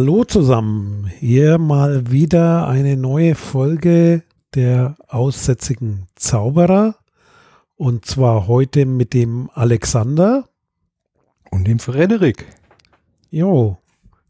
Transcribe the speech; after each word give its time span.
Hallo 0.00 0.22
zusammen, 0.22 1.10
hier 1.18 1.58
mal 1.58 2.12
wieder 2.12 2.68
eine 2.68 2.96
neue 2.96 3.34
Folge 3.34 4.22
der 4.54 4.94
aussätzigen 5.08 6.06
Zauberer 6.14 6.94
und 7.74 8.06
zwar 8.06 8.46
heute 8.46 8.86
mit 8.86 9.12
dem 9.12 9.50
Alexander 9.54 10.48
und 11.50 11.66
dem 11.66 11.80
Frederik. 11.80 12.46
Jo, 13.28 13.78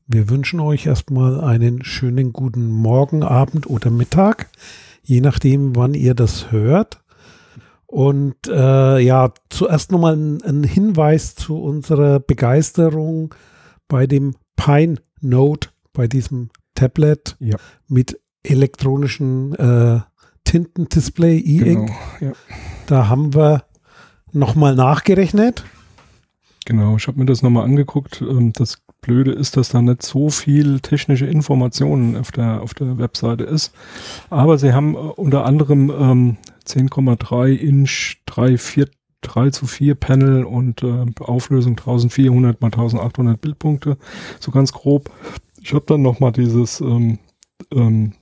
wir 0.06 0.30
wünschen 0.30 0.58
euch 0.60 0.86
erstmal 0.86 1.38
einen 1.42 1.84
schönen 1.84 2.32
guten 2.32 2.70
Morgen, 2.70 3.22
Abend 3.22 3.68
oder 3.68 3.90
Mittag, 3.90 4.48
je 5.02 5.20
nachdem, 5.20 5.76
wann 5.76 5.92
ihr 5.92 6.14
das 6.14 6.50
hört. 6.50 7.04
Und 7.84 8.36
äh, 8.46 9.00
ja, 9.00 9.34
zuerst 9.50 9.92
nochmal 9.92 10.16
ein, 10.16 10.40
ein 10.40 10.64
Hinweis 10.64 11.34
zu 11.34 11.60
unserer 11.60 12.20
Begeisterung 12.20 13.34
bei 13.86 14.06
dem 14.06 14.34
Pine 14.56 14.96
Note, 15.20 15.68
bei 15.92 16.06
diesem 16.06 16.50
Tablet 16.74 17.36
Ja. 17.40 17.56
mit 17.88 18.18
elektronischen 18.42 19.54
äh, 19.54 20.00
Tintendisplay 20.44 21.38
E-Ink. 21.38 21.90
Genau, 22.20 22.32
ja. 22.32 22.32
Da 22.86 23.08
haben 23.08 23.34
wir 23.34 23.64
nochmal 24.32 24.74
nachgerechnet. 24.74 25.64
genau, 26.64 26.96
ich 26.96 27.06
habe 27.06 27.18
mir 27.18 27.26
das 27.26 27.42
nochmal 27.42 27.64
angeguckt. 27.64 28.20
Ähm, 28.22 28.52
Das 28.52 28.78
Blöde 29.00 29.32
ist, 29.32 29.56
dass 29.56 29.68
da 29.70 29.80
nicht 29.80 30.02
so 30.02 30.28
viel 30.28 30.80
technische 30.80 31.26
Informationen 31.26 32.16
auf 32.16 32.32
der, 32.32 32.62
auf 32.62 32.74
der 32.74 32.98
Webseite 32.98 33.44
ist. 33.44 33.72
Aber 34.30 34.58
sie 34.58 34.72
haben 34.72 34.94
äh, 34.94 34.98
unter 34.98 35.44
anderem 35.44 35.90
ähm, 35.90 36.36
10,3 36.66 37.54
Inch 37.54 38.16
3, 38.26 38.58
4, 38.58 38.88
3 39.22 39.50
zu 39.50 39.66
4 39.66 39.94
Panel 39.94 40.44
und 40.44 40.82
äh, 40.82 41.06
Auflösung 41.20 41.72
1400 41.72 42.60
mal 42.60 42.68
1800 42.68 43.40
Bildpunkte, 43.40 43.98
so 44.40 44.50
ganz 44.50 44.72
grob. 44.72 45.10
Ich 45.60 45.74
habe 45.74 45.84
dann 45.86 46.02
nochmal 46.02 46.32
dieses 46.32 46.80
ähm, 46.80 47.18
ähm, 47.72 48.12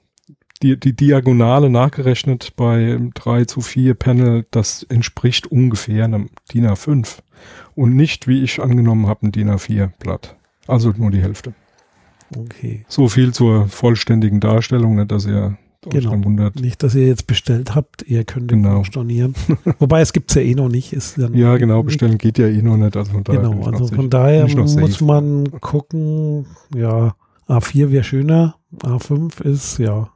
die, 0.63 0.79
die 0.79 0.97
Diagonale 0.97 1.71
nachgerechnet 1.71 2.55
bei 2.57 2.99
3 3.15 3.45
zu 3.45 3.61
4 3.61 3.95
Panel, 3.95 4.47
das 4.51 4.83
entspricht 4.85 5.47
ungefähr 5.47 6.05
einem 6.05 6.31
DIN 6.53 6.67
A5 6.67 7.19
und 7.75 7.95
nicht, 7.95 8.27
wie 8.27 8.43
ich 8.43 8.63
angenommen 8.63 9.07
habe, 9.07 9.27
ein 9.27 9.33
DIN 9.33 9.51
A4 9.51 9.91
Blatt. 9.99 10.37
Also 10.67 10.93
nur 10.97 11.11
die 11.11 11.23
Hälfte. 11.23 11.55
Okay. 12.35 12.85
So 12.89 13.09
viel 13.09 13.33
zur 13.33 13.69
vollständigen 13.69 14.41
Darstellung, 14.41 14.97
nicht, 14.97 15.13
dass 15.13 15.27
ihr 15.27 15.57
Genau. 15.91 16.17
Nicht, 16.61 16.83
dass 16.83 16.95
ihr 16.95 17.07
jetzt 17.07 17.27
bestellt 17.27 17.75
habt, 17.75 18.03
ihr 18.03 18.25
könnt 18.25 18.51
den 18.51 18.63
Genau. 18.63 18.85
stornieren. 18.85 19.35
Wobei 19.79 20.01
es 20.01 20.13
gibt 20.13 20.31
es 20.31 20.35
ja 20.37 20.43
eh 20.43 20.55
noch 20.55 20.69
nicht. 20.69 20.93
Ist 20.93 21.17
Ja, 21.19 21.57
genau, 21.57 21.83
bestellen 21.83 22.19
geht 22.19 22.39
ja 22.39 22.47
eh 22.49 22.63
noch 22.63 22.77
nicht. 22.77 22.97
Also 22.97 23.13
von 23.13 23.25
daher 23.25 23.41
Genau, 23.43 23.63
also 23.67 23.87
von 23.89 24.11
daher 24.11 24.49
muss 24.55 25.01
man 25.01 25.51
gucken, 25.61 26.47
ja, 26.75 27.15
A4 27.49 27.91
wäre 27.93 28.05
schöner, 28.05 28.57
A5 28.83 29.43
ist, 29.43 29.79
ja, 29.79 30.11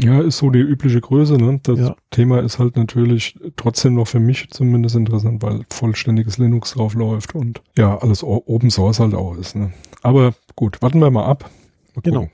Ja, 0.00 0.20
ist 0.20 0.38
so 0.38 0.50
die 0.50 0.58
übliche 0.58 1.00
Größe. 1.00 1.36
Ne? 1.36 1.60
Das 1.62 1.78
Ja. 1.78 1.94
Thema 2.10 2.40
ist 2.40 2.58
halt 2.58 2.76
natürlich 2.76 3.38
trotzdem 3.56 3.94
noch 3.94 4.08
für 4.08 4.18
mich 4.18 4.48
zumindest 4.50 4.96
interessant, 4.96 5.42
weil 5.42 5.60
vollständiges 5.70 6.38
Linux 6.38 6.72
drauf 6.72 6.94
läuft 6.94 7.34
und 7.36 7.62
ja, 7.78 7.98
alles 7.98 8.24
Open 8.24 8.70
Source 8.70 8.98
halt 8.98 9.14
auch 9.14 9.36
ist. 9.36 9.54
Ne? 9.54 9.72
Aber 10.02 10.32
gut, 10.56 10.80
warten 10.82 10.98
wir 10.98 11.10
mal 11.10 11.26
ab. 11.26 11.48
Mal 11.94 12.00
Genau. 12.02 12.20
gucken. 12.22 12.32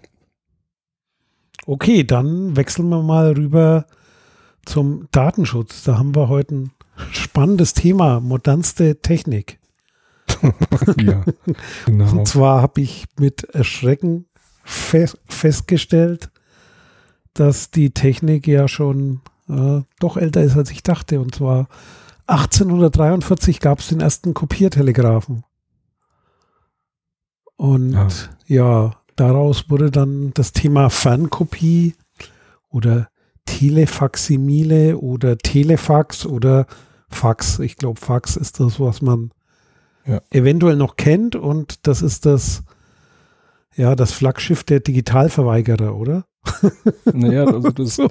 Okay, 1.69 2.03
dann 2.03 2.57
wechseln 2.57 2.89
wir 2.89 3.03
mal 3.03 3.33
rüber 3.33 3.85
zum 4.65 5.07
Datenschutz. 5.11 5.83
Da 5.83 5.99
haben 5.99 6.17
wir 6.17 6.31
heute 6.31 6.55
ein 6.55 6.71
spannendes 7.13 7.75
Thema, 7.75 8.21
modernste 8.21 9.03
Technik. 9.03 9.59
ja, 10.99 11.23
genau. 11.85 12.11
Und 12.11 12.27
zwar 12.27 12.63
habe 12.63 12.81
ich 12.81 13.05
mit 13.19 13.45
Erschrecken 13.55 14.25
fest, 14.65 15.19
festgestellt, 15.29 16.31
dass 17.35 17.71
die 17.71 17.91
Technik 17.91 18.47
ja 18.47 18.67
schon 18.67 19.21
äh, 19.51 19.83
doch 20.01 20.17
älter 20.17 20.43
ist, 20.43 20.57
als 20.57 20.71
ich 20.71 20.83
dachte. 20.83 21.21
Und 21.21 21.35
zwar 21.35 21.69
1843 22.29 23.61
gab 23.61 23.81
es 23.81 23.89
den 23.89 24.01
ersten 24.01 24.33
Kopiertelegraphen. 24.33 25.45
Und 27.57 27.93
Ja. 27.93 28.09
ja, 28.47 28.97
daraus 29.21 29.69
wurde 29.71 29.91
dann 29.91 30.33
das 30.35 30.53
Thema 30.53 30.91
Fernkopie 30.91 31.95
oder 32.71 33.09
Telefaximile 33.47 34.99
oder 34.99 35.39
Telefax 35.39 36.27
oder 36.27 36.67
Fax. 37.09 37.59
Ich 37.61 37.77
glaube, 37.77 37.99
Fax 38.01 38.37
ist 38.37 38.61
das, 38.61 38.79
was 38.81 39.01
man 39.03 39.31
Ja. 40.07 40.21
eventuell 40.31 40.77
noch 40.77 40.97
kennt 40.97 41.37
und 41.37 41.87
das 41.87 42.03
ist 42.03 42.27
das, 42.27 42.63
ja, 43.77 43.95
das 43.95 44.13
Flaggschiff 44.13 44.65
der 44.65 44.81
Digitalverweigerer, 44.81 45.95
oder? 45.97 46.25
Naja, 47.13 47.45
also 47.47 47.71
das 47.71 47.97
So, 47.97 48.11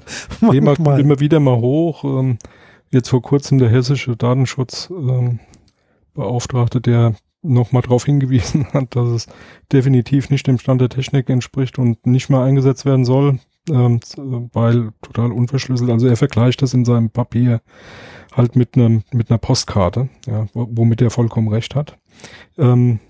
Thema 0.50 0.74
kommt 0.76 0.98
immer 0.98 1.20
wieder 1.20 1.40
mal 1.40 1.56
hoch. 1.58 2.04
Ähm, 2.04 2.38
jetzt 2.90 3.08
vor 3.08 3.22
kurzem 3.22 3.58
der 3.58 3.68
hessische 3.68 4.16
Datenschutzbeauftragte, 4.16 5.24
ähm, 5.24 5.40
Beauftragte, 6.14 6.80
der 6.80 7.14
nochmal 7.48 7.82
darauf 7.82 8.04
hingewiesen 8.04 8.66
hat, 8.72 8.94
dass 8.96 9.08
es 9.08 9.26
definitiv 9.72 10.30
nicht 10.30 10.46
dem 10.46 10.58
Stand 10.58 10.80
der 10.80 10.88
Technik 10.88 11.28
entspricht 11.30 11.78
und 11.78 12.06
nicht 12.06 12.28
mehr 12.30 12.40
eingesetzt 12.40 12.84
werden 12.84 13.04
soll, 13.04 13.38
ähm, 13.70 14.00
weil 14.52 14.90
total 15.02 15.32
unverschlüsselt. 15.32 15.90
Also 15.90 16.06
er 16.06 16.16
vergleicht 16.16 16.62
das 16.62 16.74
in 16.74 16.84
seinem 16.84 17.10
Papier 17.10 17.60
halt 18.34 18.56
mit 18.56 18.76
einem 18.76 19.02
mit 19.12 19.30
einer 19.30 19.38
Postkarte, 19.38 20.08
ja, 20.26 20.46
wo- 20.52 20.68
womit 20.70 21.00
er 21.02 21.10
vollkommen 21.10 21.48
recht 21.48 21.74
hat. 21.74 21.98
Ähm, 22.56 23.00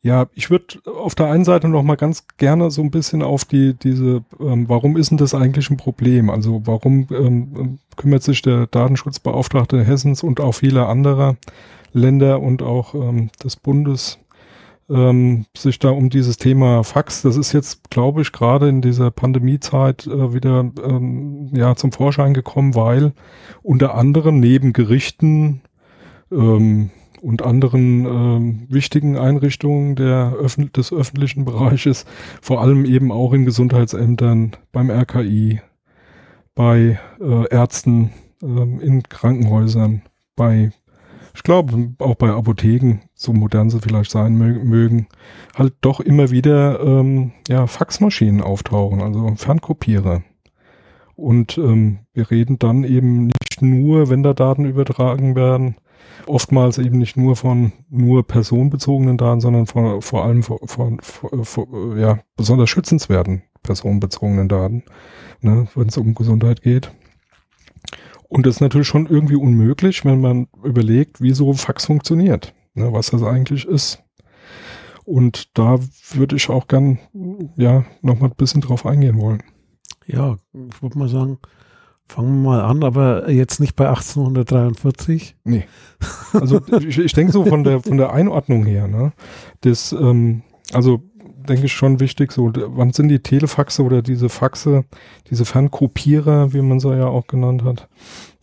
ja, 0.00 0.28
ich 0.34 0.48
würde 0.48 0.78
auf 0.86 1.16
der 1.16 1.26
einen 1.26 1.44
Seite 1.44 1.68
noch 1.68 1.82
mal 1.82 1.96
ganz 1.96 2.28
gerne 2.36 2.70
so 2.70 2.82
ein 2.82 2.92
bisschen 2.92 3.20
auf 3.22 3.44
die 3.44 3.74
diese, 3.74 4.24
ähm, 4.38 4.68
warum 4.68 4.96
ist 4.96 5.10
denn 5.10 5.18
das 5.18 5.34
eigentlich 5.34 5.70
ein 5.70 5.76
Problem? 5.76 6.30
Also 6.30 6.62
warum 6.64 7.08
ähm, 7.10 7.78
kümmert 7.96 8.22
sich 8.22 8.40
der 8.42 8.68
Datenschutzbeauftragte 8.68 9.82
Hessens 9.84 10.22
und 10.22 10.40
auch 10.40 10.52
viele 10.52 10.86
anderer 10.86 11.36
Länder 11.92 12.40
und 12.40 12.62
auch 12.62 12.94
ähm, 12.94 13.30
des 13.42 13.56
Bundes 13.56 14.18
ähm, 14.90 15.46
sich 15.56 15.78
da 15.78 15.90
um 15.90 16.10
dieses 16.10 16.36
Thema 16.36 16.82
Fax? 16.84 17.22
Das 17.22 17.36
ist 17.36 17.52
jetzt, 17.52 17.90
glaube 17.90 18.22
ich, 18.22 18.32
gerade 18.32 18.68
in 18.68 18.80
dieser 18.80 19.10
Pandemiezeit 19.10 20.06
äh, 20.06 20.32
wieder 20.34 20.70
ähm, 20.82 21.50
ja 21.52 21.74
zum 21.76 21.92
Vorschein 21.92 22.34
gekommen, 22.34 22.74
weil 22.74 23.12
unter 23.62 23.94
anderem 23.94 24.40
neben 24.40 24.72
Gerichten 24.72 25.62
ähm, 26.30 26.90
und 27.20 27.42
anderen 27.42 28.06
ähm, 28.06 28.66
wichtigen 28.68 29.16
Einrichtungen 29.16 29.96
der 29.96 30.34
öffn 30.38 30.70
des 30.72 30.92
öffentlichen 30.92 31.44
Bereiches, 31.44 32.04
vor 32.40 32.60
allem 32.60 32.84
eben 32.84 33.12
auch 33.12 33.32
in 33.32 33.44
Gesundheitsämtern, 33.44 34.52
beim 34.72 34.90
RKI, 34.90 35.60
bei 36.54 36.98
äh, 37.20 37.48
Ärzten, 37.50 38.10
ähm, 38.42 38.80
in 38.80 39.02
Krankenhäusern, 39.02 40.02
bei, 40.36 40.70
ich 41.38 41.44
glaube, 41.44 41.94
auch 42.00 42.16
bei 42.16 42.30
Apotheken, 42.30 42.98
so 43.14 43.32
modern 43.32 43.70
sie 43.70 43.78
vielleicht 43.78 44.10
sein 44.10 44.36
mö 44.36 44.58
mögen, 44.64 45.06
halt 45.56 45.72
doch 45.82 46.00
immer 46.00 46.32
wieder 46.32 46.80
ähm, 46.80 47.30
ja, 47.46 47.68
Faxmaschinen 47.68 48.42
auftauchen, 48.42 49.00
also 49.00 49.32
Fernkopierer. 49.36 50.24
Und 51.14 51.56
ähm, 51.56 52.00
wir 52.12 52.32
reden 52.32 52.58
dann 52.58 52.82
eben 52.82 53.28
nicht 53.28 53.62
nur, 53.62 54.10
wenn 54.10 54.24
da 54.24 54.34
Daten 54.34 54.64
übertragen 54.64 55.36
werden, 55.36 55.76
oftmals 56.26 56.78
eben 56.78 56.98
nicht 56.98 57.16
nur 57.16 57.36
von 57.36 57.70
nur 57.88 58.26
personenbezogenen 58.26 59.16
Daten, 59.16 59.40
sondern 59.40 59.66
von, 59.66 60.02
vor 60.02 60.24
allem 60.24 60.42
von, 60.42 60.58
von, 60.64 60.98
von, 61.00 61.44
von 61.44 61.96
ja, 62.00 62.18
besonders 62.36 62.68
schützenswerten 62.68 63.42
personenbezogenen 63.62 64.48
Daten, 64.48 64.82
ne, 65.40 65.68
wenn 65.76 65.86
es 65.86 65.96
um 65.96 66.16
Gesundheit 66.16 66.62
geht. 66.62 66.90
Und 68.28 68.46
das 68.46 68.56
ist 68.56 68.60
natürlich 68.60 68.86
schon 68.86 69.06
irgendwie 69.06 69.36
unmöglich, 69.36 70.04
wenn 70.04 70.20
man 70.20 70.48
überlegt, 70.62 71.20
wie 71.20 71.32
so 71.32 71.52
Fax 71.54 71.86
funktioniert, 71.86 72.54
ne, 72.74 72.92
was 72.92 73.10
das 73.10 73.22
eigentlich 73.22 73.66
ist. 73.66 74.02
Und 75.04 75.56
da 75.56 75.78
würde 76.12 76.36
ich 76.36 76.50
auch 76.50 76.68
gern, 76.68 76.98
ja, 77.56 77.84
nochmal 78.02 78.28
ein 78.28 78.36
bisschen 78.36 78.60
drauf 78.60 78.84
eingehen 78.84 79.18
wollen. 79.18 79.42
Ja, 80.06 80.36
ich 80.52 80.82
würde 80.82 80.98
mal 80.98 81.08
sagen, 81.08 81.38
fangen 82.08 82.42
wir 82.42 82.50
mal 82.50 82.60
an, 82.60 82.84
aber 82.84 83.30
jetzt 83.30 83.60
nicht 83.60 83.76
bei 83.76 83.88
1843. 83.88 85.36
Nee. 85.44 85.64
Also 86.32 86.60
ich, 86.80 86.98
ich 86.98 87.12
denke 87.12 87.32
so 87.32 87.44
von 87.44 87.64
der 87.64 87.80
von 87.80 87.96
der 87.96 88.12
Einordnung 88.12 88.64
her, 88.66 88.88
ne? 88.88 89.12
Das, 89.62 89.92
ähm, 89.92 90.42
also 90.72 91.02
denke 91.48 91.66
ich 91.66 91.72
schon 91.72 92.00
wichtig, 92.00 92.32
so, 92.32 92.52
wann 92.54 92.92
sind 92.92 93.08
die 93.08 93.20
Telefaxe 93.20 93.82
oder 93.82 94.02
diese 94.02 94.28
Faxe, 94.28 94.84
diese 95.30 95.44
Fernkopierer, 95.44 96.52
wie 96.52 96.62
man 96.62 96.80
sie 96.80 96.96
ja 96.96 97.06
auch 97.06 97.26
genannt 97.26 97.64
hat 97.64 97.88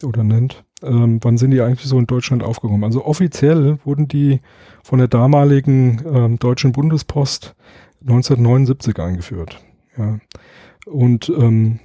oder 0.03 0.23
nennt, 0.23 0.63
ähm, 0.83 1.19
wann 1.21 1.37
sind 1.37 1.51
die 1.51 1.61
eigentlich 1.61 1.87
so 1.87 1.97
in 1.97 2.07
Deutschland 2.07 2.43
aufgekommen? 2.43 2.83
Also 2.83 3.05
offiziell 3.05 3.79
wurden 3.85 4.07
die 4.07 4.41
von 4.83 4.99
der 4.99 5.07
damaligen 5.07 6.01
ähm, 6.11 6.39
Deutschen 6.39 6.71
Bundespost 6.71 7.55
1979 8.01 8.99
eingeführt. 8.99 9.59
Ja. 9.97 10.19
Und 10.85 11.29
ähm, 11.29 11.79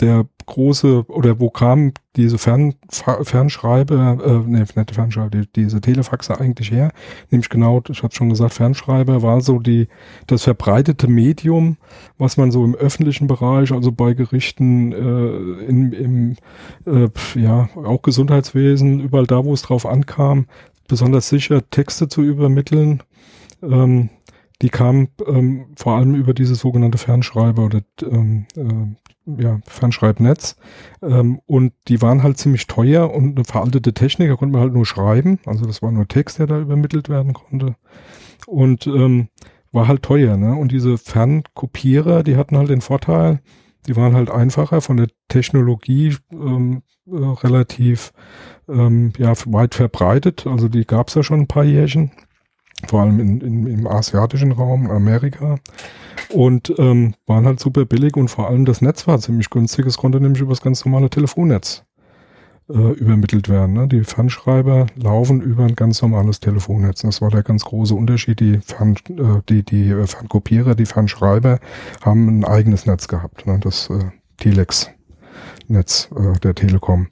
der 0.00 0.26
große, 0.46 1.04
oder 1.08 1.38
wo 1.38 1.50
kam 1.50 1.92
diese 2.16 2.38
Fern, 2.38 2.74
Fernschreiber, 2.90 4.18
äh, 4.24 4.50
ne, 4.50 4.66
nicht 4.74 4.94
Fernschreiber, 4.94 5.30
die, 5.30 5.52
diese 5.54 5.80
Telefaxe 5.80 6.40
eigentlich 6.40 6.70
her? 6.70 6.92
Nämlich 7.30 7.48
genau, 7.48 7.82
ich 7.88 8.02
habe 8.02 8.14
schon 8.14 8.30
gesagt, 8.30 8.54
Fernschreiber 8.54 9.22
war 9.22 9.40
so 9.40 9.58
die, 9.58 9.88
das 10.26 10.44
verbreitete 10.44 11.08
Medium, 11.08 11.76
was 12.18 12.36
man 12.36 12.50
so 12.50 12.64
im 12.64 12.74
öffentlichen 12.74 13.26
Bereich, 13.26 13.72
also 13.72 13.92
bei 13.92 14.14
Gerichten, 14.14 14.92
äh, 14.92 15.64
in, 15.66 15.92
im, 15.92 16.36
äh, 16.86 17.08
ja, 17.38 17.68
auch 17.76 18.02
Gesundheitswesen, 18.02 19.00
überall 19.00 19.26
da, 19.26 19.44
wo 19.44 19.52
es 19.52 19.62
drauf 19.62 19.86
ankam, 19.86 20.46
besonders 20.88 21.28
sicher 21.28 21.68
Texte 21.70 22.08
zu 22.08 22.22
übermitteln. 22.22 23.02
Ähm, 23.62 24.10
die 24.62 24.68
kam 24.68 25.08
ähm, 25.26 25.66
vor 25.76 25.94
allem 25.96 26.14
über 26.14 26.34
diese 26.34 26.54
sogenannte 26.54 26.98
Fernschreiber 26.98 27.64
oder 27.64 27.80
ähm, 28.02 28.46
äh, 28.56 29.42
ja, 29.42 29.60
Fernschreibnetz. 29.66 30.56
Ähm, 31.02 31.40
und 31.46 31.72
die 31.88 32.02
waren 32.02 32.22
halt 32.22 32.38
ziemlich 32.38 32.66
teuer 32.66 33.12
und 33.12 33.36
eine 33.36 33.44
veraltete 33.44 33.94
Technik, 33.94 34.28
da 34.28 34.36
konnte 34.36 34.52
man 34.52 34.62
halt 34.62 34.74
nur 34.74 34.86
schreiben. 34.86 35.38
Also 35.46 35.64
das 35.64 35.82
war 35.82 35.92
nur 35.92 36.08
Text, 36.08 36.38
der 36.38 36.46
da 36.46 36.58
übermittelt 36.58 37.08
werden 37.08 37.32
konnte. 37.32 37.76
Und 38.46 38.86
ähm, 38.86 39.28
war 39.72 39.88
halt 39.88 40.02
teuer, 40.02 40.36
ne? 40.36 40.54
Und 40.54 40.72
diese 40.72 40.98
Fernkopierer, 40.98 42.22
die 42.22 42.36
hatten 42.36 42.56
halt 42.56 42.70
den 42.70 42.80
Vorteil, 42.80 43.40
die 43.86 43.96
waren 43.96 44.14
halt 44.14 44.30
einfacher 44.30 44.80
von 44.80 44.96
der 44.96 45.08
Technologie 45.28 46.16
ähm, 46.32 46.82
äh, 47.06 47.16
relativ 47.16 48.12
ähm, 48.68 49.12
ja, 49.16 49.32
weit 49.46 49.74
verbreitet. 49.74 50.46
Also 50.46 50.68
die 50.68 50.84
gab 50.84 51.08
es 51.08 51.14
ja 51.14 51.22
schon 51.22 51.40
ein 51.40 51.48
paar 51.48 51.64
Jährchen 51.64 52.10
vor 52.88 53.02
allem 53.02 53.20
in, 53.20 53.40
in, 53.40 53.66
im 53.66 53.86
asiatischen 53.86 54.52
Raum, 54.52 54.90
Amerika. 54.90 55.56
Und 56.30 56.72
ähm, 56.78 57.14
waren 57.26 57.46
halt 57.46 57.60
super 57.60 57.84
billig 57.84 58.16
und 58.16 58.28
vor 58.28 58.48
allem 58.48 58.64
das 58.64 58.82
Netz 58.82 59.06
war 59.06 59.18
ziemlich 59.18 59.50
günstig. 59.50 59.86
Es 59.86 59.98
konnte 59.98 60.20
nämlich 60.20 60.42
über 60.42 60.50
das 60.52 60.60
ganz 60.60 60.84
normale 60.84 61.10
Telefonnetz 61.10 61.84
äh, 62.70 62.92
übermittelt 62.92 63.48
werden. 63.48 63.74
Ne? 63.74 63.88
Die 63.88 64.04
Fernschreiber 64.04 64.86
laufen 64.94 65.40
über 65.40 65.64
ein 65.64 65.74
ganz 65.74 66.02
normales 66.02 66.40
Telefonnetz. 66.40 67.02
Das 67.02 67.20
war 67.20 67.30
der 67.30 67.42
ganz 67.42 67.64
große 67.64 67.94
Unterschied. 67.94 68.40
Die, 68.40 68.58
Fern, 68.58 68.96
äh, 69.08 69.42
die, 69.48 69.64
die 69.64 69.88
äh, 69.90 70.06
Fernkopierer, 70.06 70.74
die 70.74 70.86
Fernschreiber 70.86 71.58
haben 72.02 72.28
ein 72.28 72.44
eigenes 72.44 72.86
Netz 72.86 73.08
gehabt. 73.08 73.46
Ne? 73.46 73.58
Das 73.60 73.90
äh, 73.90 74.10
Telex-Netz 74.38 76.10
äh, 76.16 76.38
der 76.40 76.54
Telekom. 76.54 77.08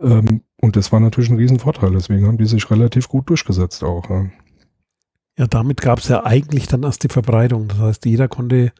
Ähm, 0.00 0.42
und 0.60 0.76
das 0.76 0.90
war 0.90 1.00
natürlich 1.00 1.30
ein 1.30 1.36
Riesenvorteil. 1.36 1.92
Deswegen 1.92 2.26
haben 2.26 2.38
die 2.38 2.46
sich 2.46 2.68
relativ 2.70 3.08
gut 3.08 3.30
durchgesetzt 3.30 3.84
auch. 3.84 4.08
Ne? 4.08 4.32
Ja, 5.38 5.46
damit 5.46 5.80
gab 5.80 6.00
es 6.00 6.08
ja 6.08 6.26
eigentlich 6.26 6.66
dann 6.66 6.82
erst 6.82 7.04
die 7.04 7.08
Verbreitung. 7.08 7.68
Das 7.68 7.78
heißt, 7.78 8.06
jeder 8.06 8.26
konnte 8.26 8.72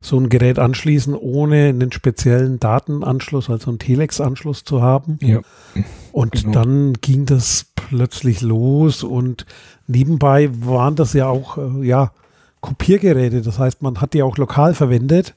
so 0.00 0.16
ein 0.18 0.28
Gerät 0.28 0.58
anschließen, 0.58 1.14
ohne 1.14 1.68
einen 1.68 1.92
speziellen 1.92 2.60
Datenanschluss, 2.60 3.50
also 3.50 3.70
einen 3.70 3.78
Telex-Anschluss 3.80 4.64
zu 4.64 4.80
haben. 4.80 5.18
Ja. 5.20 5.40
Und 6.12 6.32
genau. 6.32 6.52
dann 6.52 6.92
ging 7.00 7.26
das 7.26 7.66
plötzlich 7.74 8.42
los 8.42 9.02
und 9.02 9.44
nebenbei 9.88 10.50
waren 10.64 10.94
das 10.94 11.12
ja 11.14 11.26
auch, 11.28 11.58
äh, 11.58 11.86
ja, 11.86 12.12
Kopiergeräte. 12.60 13.42
Das 13.42 13.58
heißt, 13.58 13.82
man 13.82 14.00
hat 14.00 14.14
die 14.14 14.22
auch 14.22 14.38
lokal 14.38 14.74
verwendet 14.74 15.34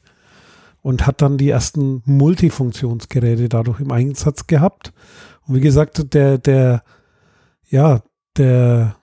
und 0.83 1.07
hat 1.07 1.24
dann 1.24 1.39
die 1.39 1.50
ersten 1.50 2.03
Multifunktionsgeräte 2.06 3.50
dadurch 3.50 3.80
im 3.80 3.92
Einsatz 3.92 4.45
gehabt. 4.45 4.94
Und 5.47 5.56
wie 5.56 5.62
gesagt, 5.62 6.13
der, 6.13 6.38
der, 6.38 6.83
ja, 7.68 8.01
der 8.38 8.95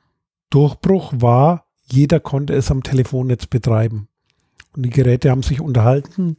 Durchbruch 0.52 1.14
war, 1.16 1.66
jeder 1.90 2.20
konnte 2.20 2.52
es 2.54 2.70
am 2.70 2.82
Telefonnetz 2.82 3.46
betreiben. 3.46 4.08
Und 4.76 4.84
die 4.84 4.90
Geräte 4.90 5.30
haben 5.30 5.42
sich 5.42 5.60
unterhalten. 5.60 6.36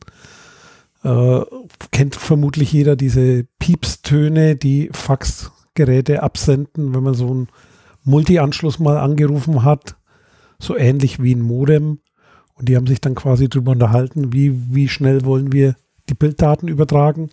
Äh, 1.04 1.42
kennt 1.92 2.16
vermutlich 2.16 2.72
jeder 2.72 2.96
diese 2.96 3.46
Piepstöne, 3.60 4.56
die 4.56 4.90
Faxgeräte 4.92 6.24
absenden, 6.24 6.94
wenn 6.94 7.04
man 7.04 7.14
so 7.14 7.30
einen 7.30 7.48
Multi-Anschluss 8.04 8.80
mal 8.80 8.98
angerufen 8.98 9.64
hat. 9.64 9.96
So 10.60 10.78
ähnlich 10.78 11.22
wie 11.22 11.36
ein 11.36 11.42
Modem. 11.42 12.00
Und 12.54 12.70
die 12.70 12.76
haben 12.76 12.88
sich 12.88 13.02
dann 13.02 13.16
quasi 13.16 13.50
darüber 13.50 13.72
unterhalten, 13.72 14.32
wie, 14.32 14.74
wie 14.74 14.88
schnell 14.88 15.26
wollen 15.26 15.52
wir 15.52 15.76
die 16.10 16.14
Bilddaten 16.14 16.68
übertragen. 16.68 17.32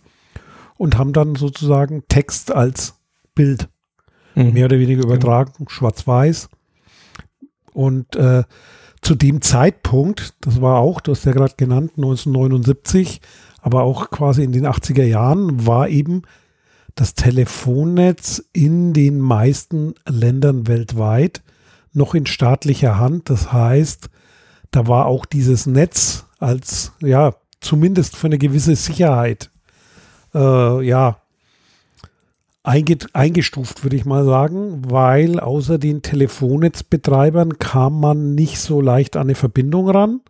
Und 0.77 0.97
haben 0.97 1.13
dann 1.13 1.35
sozusagen 1.35 2.03
Text 2.07 2.51
als 2.51 2.95
Bild 3.35 3.69
mhm. 4.33 4.53
mehr 4.53 4.65
oder 4.65 4.79
weniger 4.79 5.03
übertragen, 5.03 5.65
schwarz-weiß. 5.67 6.49
Und 7.73 8.15
äh, 8.15 8.43
zu 9.01 9.15
dem 9.15 9.41
Zeitpunkt, 9.41 10.35
das 10.41 10.61
war 10.61 10.79
auch, 10.79 11.01
du 11.01 11.11
hast 11.11 11.25
ja 11.25 11.31
gerade 11.31 11.55
genannt, 11.57 11.93
1979, 11.97 13.21
aber 13.61 13.83
auch 13.83 14.09
quasi 14.09 14.43
in 14.43 14.51
den 14.51 14.67
80er 14.67 15.03
Jahren, 15.03 15.65
war 15.65 15.89
eben 15.89 16.23
das 16.95 17.13
Telefonnetz 17.13 18.43
in 18.53 18.93
den 18.93 19.19
meisten 19.19 19.95
Ländern 20.07 20.67
weltweit 20.67 21.41
noch 21.93 22.13
in 22.13 22.25
staatlicher 22.25 22.99
Hand. 22.99 23.29
Das 23.29 23.51
heißt, 23.51 24.09
da 24.71 24.87
war 24.87 25.05
auch 25.05 25.25
dieses 25.25 25.65
Netz 25.65 26.25
als, 26.39 26.93
ja, 27.01 27.35
zumindest 27.59 28.15
für 28.15 28.27
eine 28.27 28.37
gewisse 28.37 28.75
Sicherheit, 28.75 29.51
äh, 30.33 30.85
ja, 30.85 31.21
eingestuft, 32.63 33.83
würde 33.83 33.95
ich 33.95 34.05
mal 34.05 34.23
sagen, 34.23 34.83
weil 34.89 35.39
außer 35.39 35.77
den 35.77 36.01
Telefonnetzbetreibern 36.01 37.57
kam 37.57 37.99
man 37.99 38.35
nicht 38.35 38.59
so 38.59 38.81
leicht 38.81 39.15
an 39.15 39.23
eine 39.23 39.35
Verbindung 39.35 39.89
ran. 39.89 40.21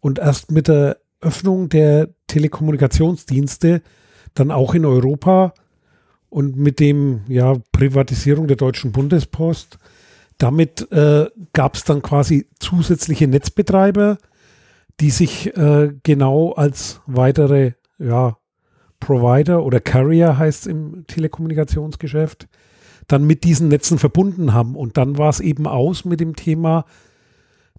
Und 0.00 0.18
erst 0.18 0.50
mit 0.50 0.68
der 0.68 0.98
Öffnung 1.20 1.68
der 1.68 2.08
Telekommunikationsdienste 2.26 3.82
dann 4.34 4.50
auch 4.50 4.74
in 4.74 4.84
Europa 4.84 5.52
und 6.30 6.56
mit 6.56 6.80
dem 6.80 7.20
ja 7.28 7.54
Privatisierung 7.72 8.46
der 8.46 8.56
Deutschen 8.56 8.92
Bundespost, 8.92 9.78
damit 10.38 10.90
äh, 10.90 11.26
gab 11.52 11.74
es 11.74 11.84
dann 11.84 12.02
quasi 12.02 12.48
zusätzliche 12.58 13.28
Netzbetreiber, 13.28 14.16
die 15.00 15.10
sich 15.10 15.54
äh, 15.56 15.92
genau 16.02 16.52
als 16.52 17.00
weitere 17.06 17.72
ja, 17.98 18.38
Provider 19.02 19.64
oder 19.64 19.80
Carrier 19.80 20.38
heißt 20.38 20.62
es 20.62 20.66
im 20.68 21.04
Telekommunikationsgeschäft, 21.08 22.46
dann 23.08 23.26
mit 23.26 23.42
diesen 23.42 23.66
Netzen 23.66 23.98
verbunden 23.98 24.52
haben. 24.52 24.76
Und 24.76 24.96
dann 24.96 25.18
war 25.18 25.28
es 25.28 25.40
eben 25.40 25.66
aus 25.66 26.04
mit 26.04 26.20
dem 26.20 26.36
Thema, 26.36 26.84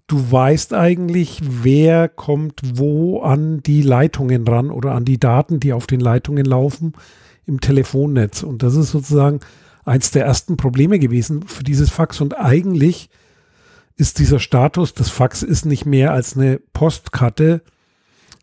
du 0.06 0.30
weißt 0.30 0.74
eigentlich, 0.74 1.40
wer 1.42 2.10
kommt 2.10 2.60
wo 2.74 3.22
an 3.22 3.62
die 3.62 3.80
Leitungen 3.80 4.46
ran 4.46 4.70
oder 4.70 4.92
an 4.92 5.06
die 5.06 5.18
Daten, 5.18 5.60
die 5.60 5.72
auf 5.72 5.86
den 5.86 6.00
Leitungen 6.00 6.44
laufen 6.44 6.92
im 7.46 7.58
Telefonnetz. 7.58 8.42
Und 8.42 8.62
das 8.62 8.74
ist 8.74 8.90
sozusagen 8.90 9.40
eins 9.86 10.10
der 10.10 10.26
ersten 10.26 10.58
Probleme 10.58 10.98
gewesen 10.98 11.46
für 11.46 11.64
dieses 11.64 11.88
Fax. 11.88 12.20
Und 12.20 12.38
eigentlich 12.38 13.08
ist 13.96 14.18
dieser 14.18 14.40
Status, 14.40 14.92
das 14.92 15.08
Fax 15.08 15.42
ist 15.42 15.64
nicht 15.64 15.86
mehr 15.86 16.12
als 16.12 16.36
eine 16.36 16.60
Postkarte, 16.74 17.62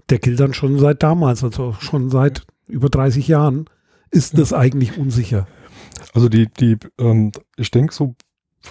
der 0.09 0.17
gilt 0.17 0.39
dann 0.39 0.55
schon 0.55 0.79
seit 0.79 1.03
damals, 1.03 1.43
also 1.43 1.75
schon 1.79 2.09
seit 2.09 2.41
über 2.71 2.89
30 2.89 3.27
Jahren, 3.27 3.65
ist 4.09 4.37
das 4.37 4.53
eigentlich 4.53 4.97
unsicher. 4.97 5.47
Also 6.13 6.29
die, 6.29 6.47
die, 6.47 6.77
ähm, 6.99 7.31
ich 7.57 7.71
denke 7.71 7.93
so, 7.93 8.15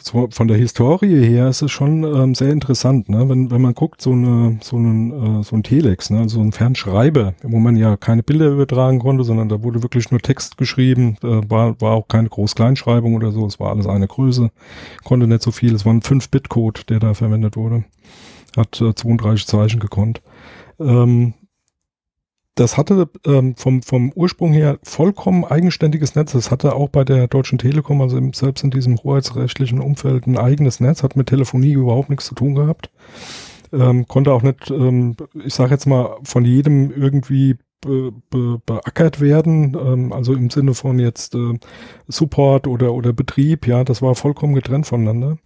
so, 0.03 0.29
von 0.31 0.49
der 0.49 0.57
Historie 0.57 1.25
her 1.25 1.49
ist 1.49 1.63
es 1.63 1.71
schon 1.71 2.05
ähm, 2.05 2.35
sehr 2.35 2.51
interessant, 2.51 3.09
ne? 3.09 3.29
wenn, 3.29 3.51
wenn 3.51 3.61
man 3.61 3.75
guckt, 3.75 4.01
so, 4.01 4.13
eine, 4.13 4.59
so, 4.63 4.77
einen, 4.77 5.41
äh, 5.41 5.43
so 5.43 5.57
ein 5.57 5.63
Telex, 5.63 6.11
ne? 6.11 6.29
so 6.29 6.41
ein 6.41 6.53
Fernschreiber, 6.53 7.35
wo 7.43 7.59
man 7.59 7.77
ja 7.77 7.97
keine 7.97 8.23
Bilder 8.23 8.51
übertragen 8.51 9.01
konnte, 9.01 9.25
sondern 9.25 9.49
da 9.49 9.63
wurde 9.63 9.83
wirklich 9.83 10.11
nur 10.11 10.21
Text 10.21 10.57
geschrieben, 10.57 11.17
äh, 11.23 11.41
war, 11.51 11.81
war 11.81 11.93
auch 11.93 12.07
keine 12.07 12.29
Groß-Kleinschreibung 12.29 13.15
oder 13.15 13.33
so, 13.33 13.45
es 13.47 13.59
war 13.59 13.71
alles 13.71 13.87
eine 13.87 14.07
Größe, 14.07 14.51
konnte 15.03 15.27
nicht 15.27 15.43
so 15.43 15.51
viel, 15.51 15.75
es 15.75 15.85
war 15.85 15.93
ein 15.93 16.03
5-Bit-Code, 16.03 16.83
der 16.89 17.01
da 17.01 17.15
verwendet 17.15 17.57
wurde, 17.57 17.85
hat 18.57 18.81
äh, 18.81 18.95
32 18.95 19.47
Zeichen 19.47 19.81
gekonnt. 19.81 20.23
Ähm, 20.79 21.35
das 22.61 22.77
hatte 22.77 23.09
ähm, 23.27 23.57
vom, 23.57 23.83
vom 23.83 24.13
Ursprung 24.13 24.53
her 24.53 24.79
vollkommen 24.83 25.47
eigenständiges 25.47 26.15
Netz. 26.15 26.33
Das 26.33 26.51
hatte 26.51 26.75
auch 26.75 26.91
bei 26.91 27.05
der 27.05 27.27
Deutschen 27.27 27.57
Telekom, 27.57 28.03
also 28.03 28.19
im, 28.19 28.35
selbst 28.35 28.63
in 28.63 28.71
diesem 28.71 28.99
hoheitsrechtlichen 28.99 29.81
Umfeld, 29.81 30.27
ein 30.27 30.37
eigenes 30.37 30.79
Netz, 30.79 31.03
hat 31.03 31.17
mit 31.17 31.29
Telefonie 31.29 31.73
überhaupt 31.73 32.11
nichts 32.11 32.27
zu 32.27 32.35
tun 32.35 32.55
gehabt. 32.55 32.91
Ähm, 33.73 34.07
konnte 34.07 34.33
auch 34.33 34.43
nicht, 34.43 34.71
ähm, 34.71 35.17
ich 35.43 35.55
sage 35.55 35.71
jetzt 35.71 35.87
mal, 35.87 36.19
von 36.23 36.45
jedem 36.45 36.91
irgendwie 36.91 37.57
be, 37.81 38.13
be, 38.29 38.61
beackert 38.67 39.23
werden, 39.23 39.75
ähm, 39.83 40.13
also 40.13 40.35
im 40.35 40.51
Sinne 40.51 40.75
von 40.75 40.99
jetzt 40.99 41.35
äh, 41.35 41.59
Support 42.09 42.67
oder, 42.67 42.93
oder 42.93 43.15
Betrieb, 43.15 43.67
ja, 43.67 43.85
das 43.85 44.03
war 44.03 44.15
vollkommen 44.15 44.55
getrennt 44.55 44.87
voneinander. 44.87 45.39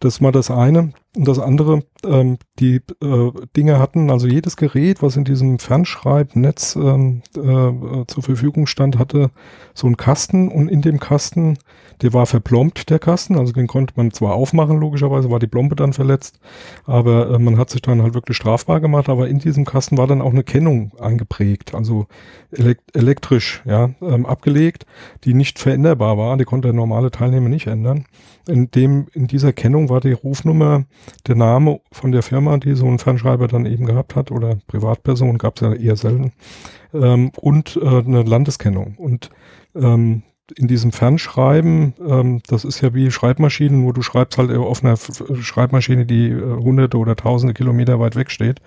Das 0.00 0.22
mal 0.22 0.32
das 0.32 0.50
eine. 0.50 0.94
Und 1.16 1.28
das 1.28 1.38
andere, 1.38 1.82
ähm, 2.04 2.38
die 2.58 2.80
äh, 3.00 3.30
Dinge 3.56 3.78
hatten, 3.78 4.10
also 4.10 4.26
jedes 4.26 4.56
Gerät, 4.56 5.00
was 5.00 5.16
in 5.16 5.24
diesem 5.24 5.60
Fernschreibnetz 5.60 6.74
ähm, 6.74 7.22
äh, 7.36 8.04
zur 8.06 8.22
Verfügung 8.22 8.66
stand, 8.66 8.98
hatte 8.98 9.30
so 9.74 9.86
einen 9.86 9.96
Kasten. 9.96 10.48
Und 10.48 10.68
in 10.68 10.82
dem 10.82 10.98
Kasten, 10.98 11.56
der 12.02 12.12
war 12.12 12.26
verplombt, 12.26 12.90
der 12.90 12.98
Kasten, 12.98 13.38
also 13.38 13.52
den 13.52 13.68
konnte 13.68 13.94
man 13.96 14.10
zwar 14.10 14.34
aufmachen, 14.34 14.80
logischerweise 14.80 15.30
war 15.30 15.38
die 15.38 15.46
Plombe 15.46 15.76
dann 15.76 15.92
verletzt, 15.92 16.40
aber 16.84 17.30
äh, 17.30 17.38
man 17.38 17.58
hat 17.58 17.70
sich 17.70 17.82
dann 17.82 18.02
halt 18.02 18.14
wirklich 18.14 18.36
strafbar 18.36 18.80
gemacht, 18.80 19.08
aber 19.08 19.28
in 19.28 19.38
diesem 19.38 19.64
Kasten 19.64 19.96
war 19.96 20.08
dann 20.08 20.20
auch 20.20 20.32
eine 20.32 20.42
Kennung 20.42 20.92
eingeprägt, 20.98 21.74
also 21.74 22.06
elekt 22.50 22.94
elektrisch 22.96 23.62
ja, 23.64 23.90
ähm, 24.02 24.26
abgelegt, 24.26 24.84
die 25.22 25.34
nicht 25.34 25.60
veränderbar 25.60 26.18
war, 26.18 26.36
die 26.36 26.44
konnte 26.44 26.68
der 26.68 26.74
normale 26.74 27.12
Teilnehmer 27.12 27.48
nicht 27.48 27.68
ändern. 27.68 28.06
In 28.46 28.70
dem, 28.70 29.06
in 29.14 29.26
dieser 29.26 29.52
Kennung 29.52 29.88
war 29.88 30.00
die 30.00 30.12
Rufnummer 30.12 30.84
der 31.26 31.34
Name 31.34 31.80
von 31.92 32.12
der 32.12 32.22
Firma, 32.22 32.56
die 32.58 32.74
so 32.74 32.86
einen 32.86 32.98
Fernschreiber 32.98 33.48
dann 33.48 33.66
eben 33.66 33.86
gehabt 33.86 34.16
hat 34.16 34.30
oder 34.30 34.58
Privatperson, 34.66 35.38
gab 35.38 35.56
es 35.56 35.62
ja 35.62 35.72
eher 35.72 35.96
selten, 35.96 36.32
ähm, 36.92 37.30
und 37.36 37.78
äh, 37.82 37.86
eine 37.86 38.22
Landeskennung. 38.22 38.94
Und 38.96 39.30
ähm, 39.74 40.22
in 40.56 40.68
diesem 40.68 40.92
Fernschreiben, 40.92 41.94
ähm, 42.06 42.42
das 42.46 42.64
ist 42.64 42.80
ja 42.82 42.92
wie 42.94 43.10
Schreibmaschinen, 43.10 43.84
wo 43.84 43.92
du 43.92 44.02
schreibst 44.02 44.38
halt 44.38 44.50
auf 44.50 44.84
einer 44.84 44.96
Schreibmaschine, 44.96 46.04
die 46.04 46.28
äh, 46.28 46.40
hunderte 46.40 46.98
oder 46.98 47.16
tausende 47.16 47.54
Kilometer 47.54 47.98
weit 47.98 48.16
weg 48.16 48.30
steht. 48.30 48.60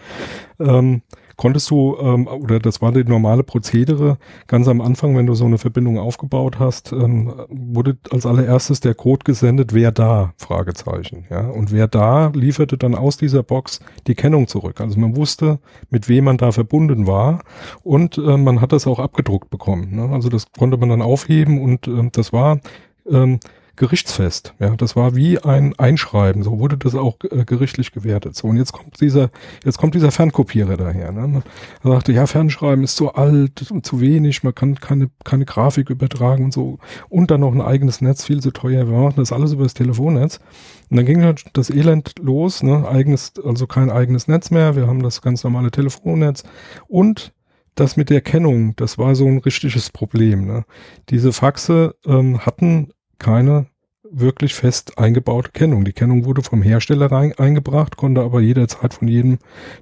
Ähm, 0.59 1.01
konntest 1.37 1.69
du, 1.69 1.95
ähm, 2.01 2.27
oder 2.27 2.59
das 2.59 2.81
war 2.81 2.91
die 2.91 3.03
normale 3.03 3.43
Prozedere, 3.43 4.17
ganz 4.47 4.67
am 4.67 4.81
Anfang, 4.81 5.15
wenn 5.15 5.27
du 5.27 5.35
so 5.35 5.45
eine 5.45 5.57
Verbindung 5.57 5.97
aufgebaut 5.99 6.59
hast, 6.59 6.91
ähm, 6.91 7.33
wurde 7.47 7.97
als 8.11 8.25
allererstes 8.25 8.79
der 8.79 8.95
Code 8.95 9.23
gesendet, 9.23 9.73
wer 9.73 9.91
da, 9.91 10.33
Fragezeichen, 10.37 11.25
ja, 11.29 11.47
und 11.47 11.71
wer 11.71 11.87
da 11.87 12.31
lieferte 12.33 12.77
dann 12.77 12.95
aus 12.95 13.17
dieser 13.17 13.43
Box 13.43 13.79
die 14.07 14.15
Kennung 14.15 14.47
zurück. 14.47 14.81
Also 14.81 14.99
man 14.99 15.15
wusste, 15.15 15.59
mit 15.89 16.09
wem 16.09 16.25
man 16.25 16.37
da 16.37 16.51
verbunden 16.51 17.07
war 17.07 17.43
und 17.83 18.17
äh, 18.17 18.37
man 18.37 18.59
hat 18.59 18.71
das 18.71 18.87
auch 18.87 18.99
abgedruckt 18.99 19.49
bekommen. 19.49 19.95
Ne? 19.95 20.09
Also 20.11 20.29
das 20.29 20.51
konnte 20.51 20.77
man 20.77 20.89
dann 20.89 21.01
aufheben 21.01 21.61
und 21.61 21.87
äh, 21.87 22.09
das 22.11 22.33
war 22.33 22.59
ähm, 23.09 23.39
gerichtsfest. 23.77 24.53
Ja, 24.59 24.75
das 24.75 24.95
war 24.95 25.15
wie 25.15 25.39
ein 25.39 25.73
Einschreiben. 25.77 26.43
So 26.43 26.59
wurde 26.59 26.77
das 26.77 26.95
auch 26.95 27.17
äh, 27.31 27.45
gerichtlich 27.45 27.91
gewertet. 27.91 28.35
So 28.35 28.47
und 28.47 28.57
jetzt 28.57 28.73
kommt 28.73 28.99
dieser, 28.99 29.29
jetzt 29.63 29.77
kommt 29.77 29.95
dieser 29.95 30.11
Fernkopierer 30.11 30.75
daher. 30.75 31.11
Ne? 31.11 31.43
Er 31.83 31.91
sagte, 31.91 32.11
ja, 32.11 32.27
Fernschreiben 32.27 32.83
ist 32.83 32.97
zu 32.97 33.13
alt 33.13 33.71
und 33.71 33.85
zu 33.85 34.01
wenig. 34.01 34.43
Man 34.43 34.53
kann 34.53 34.75
keine 34.75 35.09
keine 35.23 35.45
Grafik 35.45 35.89
übertragen 35.89 36.45
und 36.45 36.53
so 36.53 36.79
und 37.09 37.31
dann 37.31 37.41
noch 37.41 37.53
ein 37.53 37.61
eigenes 37.61 38.01
Netz 38.01 38.25
viel 38.25 38.41
zu 38.41 38.51
teuer. 38.51 38.87
Wir 38.87 38.97
machen 38.97 39.15
das 39.17 39.31
alles 39.31 39.53
über 39.53 39.63
das 39.63 39.73
Telefonnetz. 39.73 40.39
Und 40.89 40.97
dann 40.97 41.05
ging 41.05 41.23
halt 41.23 41.45
das 41.53 41.69
Elend 41.69 42.15
los. 42.19 42.63
Ne? 42.63 42.87
Eigenes, 42.87 43.33
also 43.43 43.67
kein 43.67 43.91
eigenes 43.91 44.27
Netz 44.27 44.51
mehr. 44.51 44.75
Wir 44.75 44.87
haben 44.87 45.03
das 45.03 45.21
ganz 45.21 45.43
normale 45.43 45.71
Telefonnetz 45.71 46.43
und 46.87 47.33
das 47.75 47.95
mit 47.95 48.09
der 48.09 48.21
Kennung, 48.21 48.75
das 48.75 48.97
war 48.97 49.15
so 49.15 49.27
ein 49.27 49.37
richtiges 49.37 49.91
Problem. 49.91 50.45
Ne? 50.45 50.65
Diese 51.09 51.31
Faxe 51.31 51.95
ähm, 52.05 52.39
hatten 52.39 52.91
keine 53.19 53.67
wirklich 54.11 54.53
fest 54.53 54.97
eingebaute 54.97 55.51
Kennung. 55.51 55.83
Die 55.83 55.93
Kennung 55.93 56.25
wurde 56.25 56.41
vom 56.41 56.61
Hersteller 56.61 57.11
rein, 57.11 57.33
eingebracht, 57.37 57.97
konnte 57.97 58.21
aber 58.21 58.41
jederzeit 58.41 58.93
von 58.93 59.07
jedem, 59.07 59.39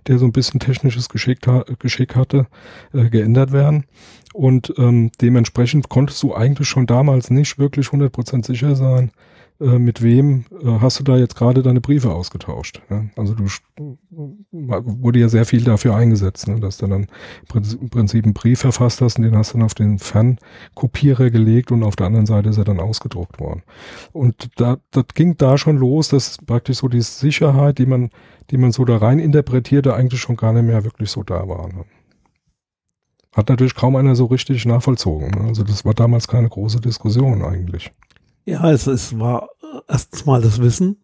der 0.07 0.17
so 0.17 0.25
ein 0.25 0.31
bisschen 0.31 0.59
technisches 0.59 1.09
Geschick, 1.09 1.39
Geschick 1.79 2.15
hatte, 2.15 2.47
äh, 2.93 3.09
geändert 3.09 3.51
werden. 3.51 3.85
Und 4.33 4.73
ähm, 4.77 5.11
dementsprechend 5.21 5.89
konntest 5.89 6.21
du 6.23 6.33
eigentlich 6.33 6.67
schon 6.67 6.87
damals 6.87 7.29
nicht 7.29 7.57
wirklich 7.57 7.87
100% 7.87 8.45
sicher 8.45 8.75
sein, 8.75 9.11
äh, 9.61 9.79
mit 9.79 10.01
wem 10.01 10.43
äh, 10.61 10.79
hast 10.81 10.99
du 10.99 11.03
da 11.03 11.17
jetzt 11.17 11.35
gerade 11.35 11.63
deine 11.63 11.79
Briefe 11.79 12.11
ausgetauscht. 12.11 12.81
Ja? 12.89 13.05
Also 13.15 13.33
du 13.35 13.45
wurde 14.51 15.19
ja 15.19 15.29
sehr 15.29 15.45
viel 15.45 15.63
dafür 15.63 15.95
eingesetzt, 15.95 16.49
ne? 16.49 16.59
dass 16.59 16.77
du 16.77 16.87
dann 16.87 17.07
im 17.53 17.89
Prinzip 17.89 18.25
einen 18.25 18.33
Brief 18.33 18.59
verfasst 18.59 18.99
hast 18.99 19.17
und 19.17 19.23
den 19.23 19.37
hast 19.37 19.53
du 19.53 19.57
dann 19.57 19.65
auf 19.65 19.73
den 19.73 19.97
Fernkopierer 19.97 21.29
gelegt 21.29 21.71
und 21.71 21.83
auf 21.83 21.95
der 21.95 22.07
anderen 22.07 22.25
Seite 22.25 22.49
ist 22.49 22.57
er 22.57 22.65
dann 22.65 22.81
ausgedruckt 22.81 23.39
worden. 23.39 23.63
Und 24.11 24.49
da, 24.57 24.77
das 24.91 25.05
ging 25.13 25.37
da 25.37 25.57
schon 25.57 25.77
los, 25.77 26.09
dass 26.09 26.37
praktisch 26.45 26.79
so 26.79 26.89
die 26.89 27.01
Sicherheit, 27.01 27.77
die 27.77 27.85
man, 27.85 28.09
die 28.51 28.57
man 28.57 28.73
so 28.73 28.83
da 28.83 28.97
rein 28.97 29.19
interpretierte, 29.19 29.93
eigentlich 29.93 30.19
schon 30.19 30.35
gar 30.35 30.51
nicht 30.51 30.65
mehr 30.65 30.83
wirklich 30.83 31.09
so 31.09 31.23
da 31.23 31.47
war. 31.47 31.69
Ne? 31.69 31.85
Hat 33.33 33.47
natürlich 33.47 33.75
kaum 33.75 33.95
einer 33.95 34.15
so 34.15 34.25
richtig 34.25 34.65
nachvollzogen. 34.65 35.29
Ne? 35.29 35.47
Also 35.47 35.63
das 35.63 35.85
war 35.85 35.93
damals 35.93 36.27
keine 36.27 36.49
große 36.49 36.81
Diskussion 36.81 37.41
eigentlich. 37.41 37.91
Ja, 38.45 38.71
es, 38.71 38.87
es 38.87 39.19
war 39.19 39.49
erstens 39.87 40.25
mal 40.25 40.41
das 40.41 40.59
Wissen. 40.61 40.97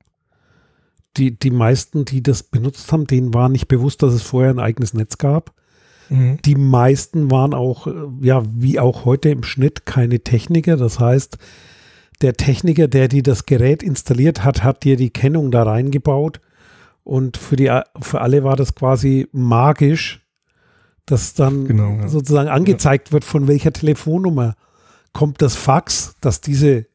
Die, 1.17 1.38
die 1.38 1.51
meisten, 1.51 2.05
die 2.05 2.24
das 2.24 2.43
benutzt 2.43 2.91
haben, 2.91 3.05
denen 3.05 3.33
war 3.33 3.50
nicht 3.50 3.67
bewusst, 3.67 4.01
dass 4.01 4.13
es 4.13 4.21
vorher 4.21 4.51
ein 4.51 4.60
eigenes 4.60 4.93
Netz 4.93 5.17
gab. 5.17 5.53
Mhm. 6.10 6.38
Die 6.45 6.55
meisten 6.55 7.29
waren 7.31 7.53
auch, 7.53 7.88
äh, 7.88 7.93
ja, 8.21 8.43
wie 8.45 8.79
auch 8.79 9.05
heute 9.05 9.29
im 9.29 9.43
Schnitt, 9.43 9.86
keine 9.86 10.21
Techniker. 10.21 10.77
Das 10.77 11.00
heißt, 11.00 11.38
der 12.21 12.33
Techniker, 12.33 12.88
der 12.88 13.07
dir 13.07 13.24
das 13.24 13.45
Gerät 13.45 13.83
installiert 13.83 14.43
hat, 14.43 14.63
hat 14.63 14.83
dir 14.83 14.95
die 14.95 15.10
Kennung 15.10 15.51
da 15.51 15.63
reingebaut. 15.63 16.39
Und 17.03 17.38
für, 17.38 17.55
die, 17.55 17.71
für 18.00 18.21
alle 18.21 18.43
war 18.43 18.55
das 18.55 18.75
quasi 18.75 19.27
magisch, 19.31 20.21
dass 21.05 21.33
dann 21.33 21.65
genau, 21.65 21.98
ja. 21.98 22.07
sozusagen 22.07 22.48
angezeigt 22.48 23.10
ja. 23.10 23.13
wird, 23.13 23.25
von 23.25 23.48
welcher 23.48 23.74
Telefonnummer 23.74 24.55
kommt 25.13 25.41
das 25.41 25.55
Fax, 25.55 26.15
dass 26.21 26.41
diese 26.41 26.86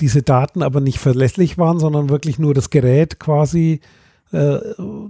diese 0.00 0.22
Daten 0.22 0.62
aber 0.62 0.80
nicht 0.80 0.98
verlässlich 0.98 1.58
waren, 1.58 1.78
sondern 1.78 2.08
wirklich 2.08 2.38
nur 2.38 2.54
das 2.54 2.70
Gerät 2.70 3.18
quasi, 3.18 3.80
äh, 4.32 4.58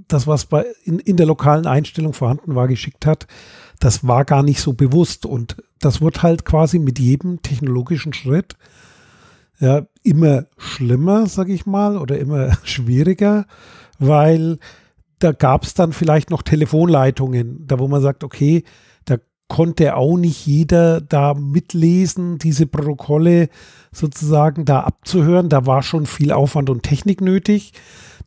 das, 0.09 0.27
was 0.27 0.47
bei, 0.47 0.65
in, 0.85 0.99
in 0.99 1.17
der 1.17 1.27
lokalen 1.27 1.67
Einstellung 1.67 2.13
vorhanden 2.13 2.55
war, 2.55 2.69
geschickt 2.69 3.07
hat, 3.07 3.27
das 3.81 4.07
war 4.07 4.25
gar 4.25 4.43
nicht 4.43 4.61
so 4.61 4.73
bewusst. 4.73 5.27
Und 5.27 5.57
das 5.81 6.01
wird 6.01 6.23
halt 6.23 6.45
quasi 6.45 6.79
mit 6.79 6.99
jedem 6.99 7.43
technologischen 7.43 8.13
Schritt 8.13 8.57
ja, 9.59 9.87
immer 10.03 10.45
schlimmer, 10.59 11.27
sag 11.27 11.49
ich 11.49 11.67
mal, 11.67 11.97
oder 11.97 12.19
immer 12.19 12.57
schwieriger, 12.63 13.47
weil 13.99 14.59
da 15.19 15.33
gab 15.33 15.65
es 15.65 15.75
dann 15.75 15.93
vielleicht 15.93 16.31
noch 16.31 16.43
Telefonleitungen, 16.43 17.67
da 17.67 17.79
wo 17.79 17.89
man 17.89 18.03
sagt, 18.03 18.23
okay, 18.23 18.65
konnte 19.49 19.97
auch 19.97 20.17
nicht 20.17 20.47
jeder 20.47 21.01
da 21.01 21.35
mitlesen, 21.35 22.39
diese 22.39 22.67
Protokolle 22.67 23.49
sozusagen 23.93 24.65
da 24.65 24.81
abzuhören. 24.81 25.49
Da 25.49 25.67
war 25.67 25.83
schon 25.83 26.07
viel 26.07 26.33
Aufwand 26.33 26.71
und 26.71 26.83
Technik 26.83 27.21
nötig. 27.21 27.73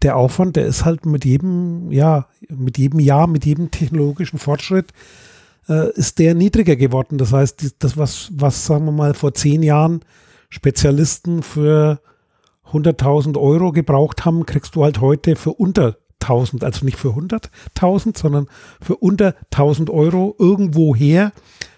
Der 0.01 0.15
Aufwand, 0.15 0.55
der 0.55 0.65
ist 0.65 0.85
halt 0.85 1.05
mit 1.05 1.25
jedem, 1.25 1.91
ja, 1.91 2.27
mit 2.47 2.77
jedem 2.77 2.99
Jahr, 2.99 3.27
mit 3.27 3.45
jedem 3.45 3.69
technologischen 3.69 4.39
Fortschritt, 4.39 4.93
äh, 5.67 5.91
ist 5.91 6.19
der 6.19 6.35
niedriger 6.35 6.77
geworden. 6.77 7.17
Das 7.17 7.33
heißt, 7.33 7.75
das, 7.79 7.97
was, 7.97 8.31
was, 8.33 8.65
sagen 8.65 8.85
wir 8.85 8.93
mal, 8.93 9.13
vor 9.13 9.33
zehn 9.33 9.61
Jahren 9.61 10.01
Spezialisten 10.49 11.43
für 11.43 11.99
100.000 12.71 13.37
Euro 13.37 13.71
gebraucht 13.71 14.25
haben, 14.25 14.45
kriegst 14.45 14.75
du 14.75 14.83
halt 14.83 15.01
heute 15.01 15.35
für 15.35 15.51
unter 15.51 15.97
1000, 16.21 16.63
also 16.63 16.85
nicht 16.85 16.97
für 16.97 17.09
100.000, 17.09 18.17
sondern 18.17 18.47
für 18.81 18.95
unter 18.97 19.35
1000 19.51 19.89
Euro 19.89 20.35
irgendwo 20.37 20.95
her. 20.95 21.31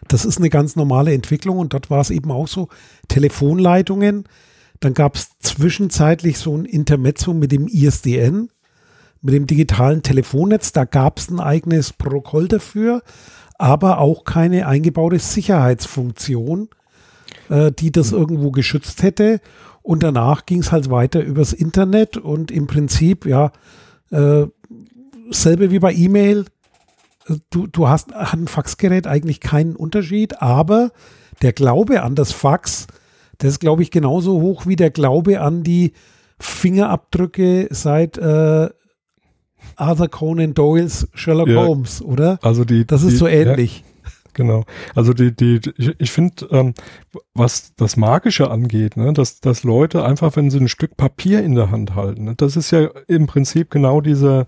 Das 0.07 0.25
ist 0.25 0.37
eine 0.37 0.49
ganz 0.49 0.75
normale 0.75 1.13
Entwicklung 1.13 1.59
und 1.59 1.73
dort 1.73 1.89
war 1.89 2.01
es 2.01 2.09
eben 2.09 2.31
auch 2.31 2.47
so, 2.47 2.67
Telefonleitungen. 3.07 4.25
Dann 4.79 4.93
gab 4.93 5.15
es 5.15 5.37
zwischenzeitlich 5.39 6.39
so 6.39 6.57
ein 6.57 6.65
Intermezzo 6.65 7.33
mit 7.33 7.51
dem 7.51 7.67
ISDN, 7.67 8.49
mit 9.21 9.33
dem 9.33 9.47
digitalen 9.47 10.01
Telefonnetz. 10.01 10.71
Da 10.71 10.85
gab 10.85 11.19
es 11.19 11.29
ein 11.29 11.39
eigenes 11.39 11.93
Protokoll 11.93 12.47
dafür, 12.47 13.03
aber 13.57 13.99
auch 13.99 14.23
keine 14.23 14.67
eingebaute 14.67 15.19
Sicherheitsfunktion, 15.19 16.69
äh, 17.49 17.71
die 17.71 17.91
das 17.91 18.11
irgendwo 18.11 18.51
geschützt 18.51 19.03
hätte. 19.03 19.39
Und 19.83 20.03
danach 20.03 20.45
ging 20.45 20.59
es 20.59 20.71
halt 20.71 20.89
weiter 20.89 21.23
übers 21.23 21.53
Internet 21.53 22.17
und 22.17 22.51
im 22.51 22.67
Prinzip, 22.67 23.25
ja, 23.25 23.51
äh, 24.11 24.45
selbe 25.29 25.71
wie 25.71 25.79
bei 25.79 25.93
E-Mail. 25.93 26.45
Äh, 27.27 27.35
du, 27.49 27.67
du 27.67 27.87
hast 27.87 28.13
ein 28.13 28.47
Faxgerät 28.47 29.07
eigentlich 29.07 29.39
keinen 29.39 29.75
Unterschied, 29.75 30.41
aber 30.41 30.91
der 31.41 31.53
Glaube 31.53 32.03
an 32.03 32.15
das 32.15 32.31
Fax, 32.31 32.87
der 33.41 33.49
ist, 33.49 33.59
glaube 33.59 33.81
ich, 33.81 33.91
genauso 33.91 34.41
hoch 34.41 34.67
wie 34.67 34.75
der 34.75 34.91
Glaube 34.91 35.41
an 35.41 35.63
die 35.63 35.93
Fingerabdrücke 36.39 37.67
seit 37.71 38.17
äh, 38.17 38.69
Arthur 39.75 40.09
Conan 40.09 40.53
Doyles 40.53 41.07
Sherlock 41.13 41.47
ja, 41.47 41.65
Holmes, 41.65 42.01
oder? 42.01 42.39
Also 42.41 42.65
die, 42.65 42.85
das 42.85 43.03
ist 43.03 43.13
die, 43.13 43.17
so 43.17 43.27
ähnlich. 43.27 43.79
Ja, 43.79 43.90
Genau. 44.33 44.63
Also 44.95 45.13
die, 45.13 45.35
die, 45.35 45.59
ich, 45.77 45.95
ich 45.99 46.11
finde, 46.11 46.47
ähm, 46.51 46.73
was 47.33 47.73
das 47.75 47.97
Magische 47.97 48.49
angeht, 48.49 48.97
ne, 48.97 49.13
dass, 49.13 49.39
dass 49.41 49.63
Leute 49.63 50.05
einfach, 50.05 50.35
wenn 50.35 50.49
sie 50.49 50.59
ein 50.59 50.69
Stück 50.69 50.97
Papier 50.97 51.43
in 51.43 51.55
der 51.55 51.71
Hand 51.71 51.95
halten, 51.95 52.25
ne, 52.25 52.35
das 52.35 52.55
ist 52.55 52.71
ja 52.71 52.89
im 53.07 53.27
Prinzip 53.27 53.69
genau 53.69 54.01
dieser, 54.01 54.47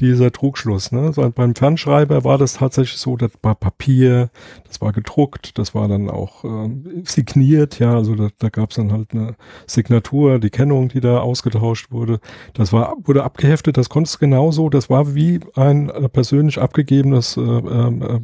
dieser 0.00 0.30
Trugschluss. 0.32 0.92
Ne? 0.92 1.12
So, 1.12 1.28
beim 1.30 1.54
Fernschreiber 1.54 2.24
war 2.24 2.38
das 2.38 2.54
tatsächlich 2.54 2.98
so, 2.98 3.16
das 3.16 3.32
war 3.42 3.54
Papier, 3.54 4.30
das 4.66 4.80
war 4.80 4.92
gedruckt, 4.92 5.58
das 5.58 5.74
war 5.74 5.88
dann 5.88 6.08
auch 6.08 6.44
äh, 6.44 6.70
signiert, 7.04 7.78
ja, 7.78 7.94
also 7.94 8.14
da, 8.14 8.28
da 8.38 8.48
gab 8.48 8.70
es 8.70 8.76
dann 8.76 8.92
halt 8.92 9.12
eine 9.12 9.34
Signatur, 9.66 10.38
die 10.38 10.50
Kennung, 10.50 10.88
die 10.88 11.00
da 11.00 11.18
ausgetauscht 11.20 11.90
wurde. 11.90 12.20
Das 12.54 12.72
war 12.72 12.96
wurde 13.04 13.24
abgeheftet, 13.24 13.76
das 13.76 13.88
konntest 13.88 14.16
du 14.16 14.18
genauso, 14.20 14.68
das 14.68 14.88
war 14.90 15.14
wie 15.14 15.40
ein 15.54 15.90
äh, 15.90 16.08
persönlich 16.08 16.58
abgegebenes, 16.58 17.36
äh, 17.36 17.40
äh, 17.40 18.20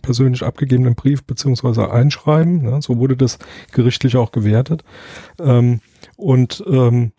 persönlich 0.00 0.42
abgegebenen 0.42 0.94
Brief 0.94 1.24
beziehungsweise 1.24 1.90
Einschreiben. 1.90 2.62
Ne? 2.62 2.80
So 2.82 2.98
wurde 2.98 3.16
das 3.16 3.38
gerichtlich 3.72 4.16
auch 4.16 4.32
gewertet. 4.32 4.84
Ähm, 5.38 5.80
und 6.16 6.64
ähm, 6.68 7.12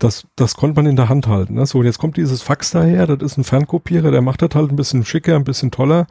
das, 0.00 0.26
das 0.34 0.56
konnte 0.56 0.76
man 0.76 0.90
in 0.90 0.96
der 0.96 1.08
Hand 1.10 1.28
halten. 1.28 1.54
Ne? 1.54 1.66
So, 1.66 1.82
jetzt 1.82 1.98
kommt 1.98 2.16
dieses 2.16 2.40
Fax 2.42 2.70
daher, 2.70 3.06
das 3.06 3.20
ist 3.20 3.38
ein 3.38 3.44
Fernkopierer, 3.44 4.10
der 4.10 4.22
macht 4.22 4.40
das 4.40 4.50
halt 4.54 4.70
ein 4.70 4.76
bisschen 4.76 5.04
schicker, 5.04 5.36
ein 5.36 5.44
bisschen 5.44 5.70
toller, 5.70 6.06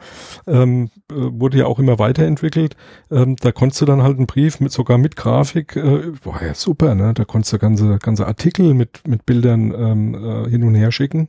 ähm, 0.48 0.92
äh, 1.12 1.16
wurde 1.16 1.58
ja 1.58 1.66
auch 1.66 1.80
immer 1.80 1.98
weiterentwickelt. 1.98 2.76
Ähm, 3.12 3.36
da 3.38 3.52
konntest 3.52 3.82
du 3.82 3.86
dann 3.86 4.04
halt 4.04 4.18
einen 4.18 4.28
Brief 4.28 4.60
mit 4.60 4.72
sogar 4.72 5.00
mit 5.00 5.16
Grafik, 5.16 5.76
äh, 5.76 6.12
boah, 6.24 6.40
ja 6.42 6.54
super, 6.54 6.94
ne? 6.94 7.16
Da 7.16 7.26
konntest 7.26 7.52
du 7.54 7.58
ganze, 7.58 7.98
ganze 7.98 8.28
Artikel 8.28 8.76
mit, 8.76 9.08
mit 9.08 9.26
Bildern 9.26 9.74
ähm, 9.74 10.14
äh, 10.14 10.50
hin 10.50 10.64
und 10.64 10.76
her 10.76 10.92
schicken. 10.92 11.28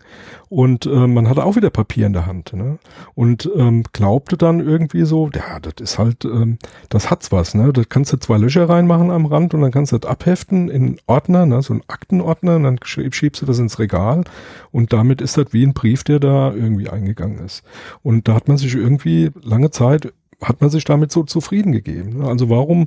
Und 0.51 0.85
äh, 0.85 1.07
man 1.07 1.31
hatte 1.31 1.45
auch 1.45 1.57
wieder 1.57 1.71
Papier 1.71 2.07
in 2.07 2.13
der 2.13 2.27
Hand. 2.27 2.53
Ne? 2.53 2.79
Und 3.15 3.51
ähm, 3.57 3.85
glaubte 3.95 4.37
dann 4.37 4.61
irgendwie 4.61 5.05
so, 5.05 5.31
ja, 5.35 5.61
das 5.61 5.75
ist 5.81 5.99
halt, 5.99 6.27
ähm, 6.27 6.59
das 6.91 7.11
hat's 7.11 7.33
was, 7.33 7.55
ne? 7.55 7.73
Da 7.73 7.85
kannst 7.89 8.13
du 8.13 8.19
zwei 8.19 8.37
Löcher 8.37 8.69
reinmachen 8.69 9.11
am 9.11 9.25
Rand 9.25 9.55
und 9.55 9.63
dann 9.63 9.71
kannst 9.71 9.93
du 9.93 9.99
das 9.99 10.11
abheften 10.11 10.69
in 10.69 10.99
Ordner, 11.07 11.47
ne? 11.47 11.63
so 11.63 11.73
ein 11.73 11.83
Aktenordner 11.89 12.50
Ordner, 12.51 12.71
dann 12.71 12.79
schiebst 12.85 13.43
du 13.43 13.47
das 13.47 13.59
ins 13.59 13.79
Regal 13.79 14.25
und 14.71 14.93
damit 14.93 15.21
ist 15.21 15.37
das 15.37 15.53
wie 15.53 15.65
ein 15.65 15.75
Brief, 15.75 16.05
der 16.05 16.21
da 16.21 16.53
irgendwie 16.53 16.89
eingegangen 16.89 17.39
ist. 17.45 17.63
Und 18.03 18.29
da 18.29 18.35
hat 18.35 18.49
man 18.49 18.57
sich 18.57 18.75
irgendwie 18.75 19.31
lange 19.43 19.71
Zeit 19.71 20.13
hat 20.43 20.63
man 20.63 20.71
sich 20.71 20.85
damit 20.87 21.13
so 21.13 21.23
zufrieden 21.25 21.71
gegeben. 21.71 22.21
Ne? 22.21 22.27
Also 22.27 22.49
warum, 22.49 22.87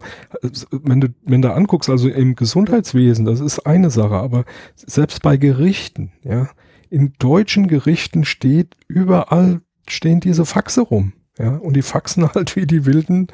wenn 0.71 1.01
du, 1.01 1.09
wenn 1.23 1.43
du 1.43 1.53
anguckst, 1.53 1.87
also 1.87 2.09
im 2.09 2.35
Gesundheitswesen, 2.35 3.25
das 3.25 3.41
ist 3.41 3.59
eine 3.67 3.91
Sache, 3.91 4.15
aber 4.15 4.45
selbst 4.75 5.21
bei 5.21 5.37
Gerichten, 5.37 6.11
ja, 6.23 6.49
in 6.89 7.13
deutschen 7.19 7.67
Gerichten 7.67 8.25
steht 8.25 8.75
überall 8.87 9.61
stehen 9.87 10.19
diese 10.19 10.45
Faxe 10.45 10.81
rum, 10.81 11.13
ja, 11.37 11.57
und 11.57 11.75
die 11.75 11.83
faxen 11.83 12.27
halt 12.33 12.55
wie 12.55 12.65
die 12.65 12.87
wilden 12.87 13.27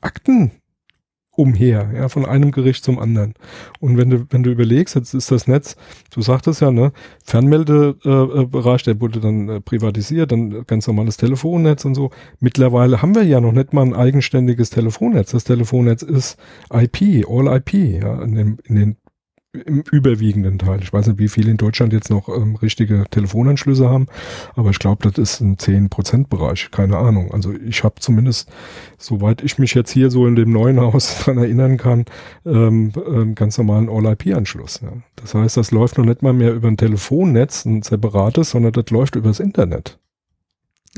Akten 0.00 0.52
umher, 1.36 1.90
ja, 1.94 2.08
von 2.08 2.24
einem 2.24 2.50
Gericht 2.50 2.82
zum 2.82 2.98
anderen. 2.98 3.34
Und 3.78 3.96
wenn 3.96 4.10
du, 4.10 4.26
wenn 4.30 4.42
du 4.42 4.50
überlegst, 4.50 4.94
jetzt 4.94 5.14
ist 5.14 5.30
das 5.30 5.46
Netz, 5.46 5.76
du 6.10 6.22
sagtest 6.22 6.62
ja, 6.62 6.70
ne, 6.70 6.92
Fernmeldebereich, 7.24 8.82
der 8.82 9.00
wurde 9.00 9.20
dann 9.20 9.48
äh, 9.48 9.60
privatisiert, 9.60 10.32
dann 10.32 10.64
ganz 10.66 10.86
normales 10.86 11.16
Telefonnetz 11.18 11.84
und 11.84 11.94
so. 11.94 12.10
Mittlerweile 12.40 13.02
haben 13.02 13.14
wir 13.14 13.24
ja 13.24 13.40
noch 13.40 13.52
nicht 13.52 13.72
mal 13.72 13.82
ein 13.82 13.94
eigenständiges 13.94 14.70
Telefonnetz. 14.70 15.32
Das 15.32 15.44
Telefonnetz 15.44 16.02
ist 16.02 16.38
IP, 16.72 17.26
All 17.28 17.56
IP, 17.56 17.74
ja, 17.74 18.22
in, 18.22 18.34
dem, 18.34 18.58
in 18.64 18.76
den 18.76 18.96
im 19.64 19.82
überwiegenden 19.90 20.58
Teil. 20.58 20.80
Ich 20.82 20.92
weiß 20.92 21.06
nicht, 21.06 21.18
wie 21.18 21.28
viele 21.28 21.50
in 21.50 21.56
Deutschland 21.56 21.92
jetzt 21.92 22.10
noch 22.10 22.28
ähm, 22.28 22.56
richtige 22.56 23.04
Telefonanschlüsse 23.10 23.88
haben, 23.88 24.06
aber 24.54 24.70
ich 24.70 24.78
glaube, 24.78 25.08
das 25.08 25.18
ist 25.18 25.40
ein 25.40 25.56
10%-Bereich, 25.56 26.70
keine 26.70 26.98
Ahnung. 26.98 27.32
Also 27.32 27.52
ich 27.52 27.84
habe 27.84 27.96
zumindest, 28.00 28.50
soweit 28.98 29.42
ich 29.42 29.58
mich 29.58 29.74
jetzt 29.74 29.90
hier 29.90 30.10
so 30.10 30.26
in 30.26 30.36
dem 30.36 30.50
neuen 30.50 30.80
Haus 30.80 31.18
dran 31.18 31.38
erinnern 31.38 31.76
kann, 31.76 32.04
ähm, 32.44 32.92
einen 33.06 33.34
ganz 33.34 33.58
normalen 33.58 33.88
All-IP-Anschluss. 33.88 34.80
Ja. 34.82 34.92
Das 35.16 35.34
heißt, 35.34 35.56
das 35.56 35.70
läuft 35.70 35.98
noch 35.98 36.04
nicht 36.04 36.22
mal 36.22 36.32
mehr 36.32 36.52
über 36.52 36.68
ein 36.68 36.76
Telefonnetz, 36.76 37.64
ein 37.64 37.82
separates, 37.82 38.50
sondern 38.50 38.72
das 38.72 38.90
läuft 38.90 39.16
übers 39.16 39.40
Internet. 39.40 39.98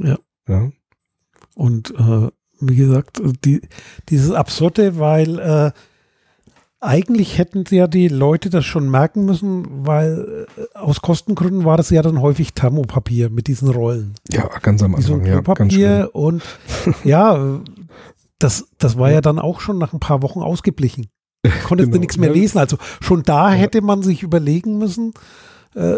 Ja. 0.00 0.18
ja. 0.48 0.70
Und 1.54 1.92
äh, 1.98 2.28
wie 2.60 2.76
gesagt, 2.76 3.20
die, 3.44 3.60
dieses 4.08 4.32
Absurde, 4.32 4.98
weil 4.98 5.38
äh, 5.38 5.70
eigentlich 6.80 7.38
hätten 7.38 7.64
ja 7.70 7.86
die 7.86 8.08
Leute 8.08 8.50
das 8.50 8.64
schon 8.64 8.90
merken 8.90 9.24
müssen, 9.24 9.86
weil 9.86 10.46
äh, 10.56 10.78
aus 10.78 11.02
Kostengründen 11.02 11.64
war 11.64 11.76
das 11.76 11.90
ja 11.90 12.02
dann 12.02 12.20
häufig 12.20 12.54
Thermopapier 12.54 13.30
mit 13.30 13.48
diesen 13.48 13.68
Rollen. 13.68 14.14
Ja, 14.30 14.48
ganz 14.62 14.82
am 14.82 14.94
Anfang. 14.94 15.24
Ja, 15.24 15.42
Papier 15.42 16.10
und 16.12 16.42
ja, 17.04 17.60
das, 18.38 18.68
das 18.78 18.96
war 18.96 19.10
ja 19.10 19.20
dann 19.20 19.38
auch 19.38 19.60
schon 19.60 19.78
nach 19.78 19.92
ein 19.92 20.00
paar 20.00 20.22
Wochen 20.22 20.40
ausgeblichen. 20.40 21.08
Konntest 21.64 21.88
genau. 21.88 21.94
du 21.94 22.00
nichts 22.00 22.16
mehr 22.16 22.30
lesen. 22.30 22.58
Also 22.58 22.78
schon 23.00 23.22
da 23.22 23.50
hätte 23.50 23.80
man 23.80 24.02
sich 24.02 24.22
überlegen 24.22 24.78
müssen, 24.78 25.14
äh, 25.74 25.96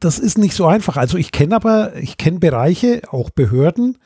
das 0.00 0.18
ist 0.18 0.38
nicht 0.38 0.54
so 0.54 0.66
einfach. 0.66 0.96
Also 0.96 1.18
ich 1.18 1.32
kenne 1.32 1.56
aber, 1.56 1.96
ich 1.96 2.16
kenne 2.16 2.38
Bereiche, 2.38 3.02
auch 3.10 3.30
Behörden, 3.30 3.98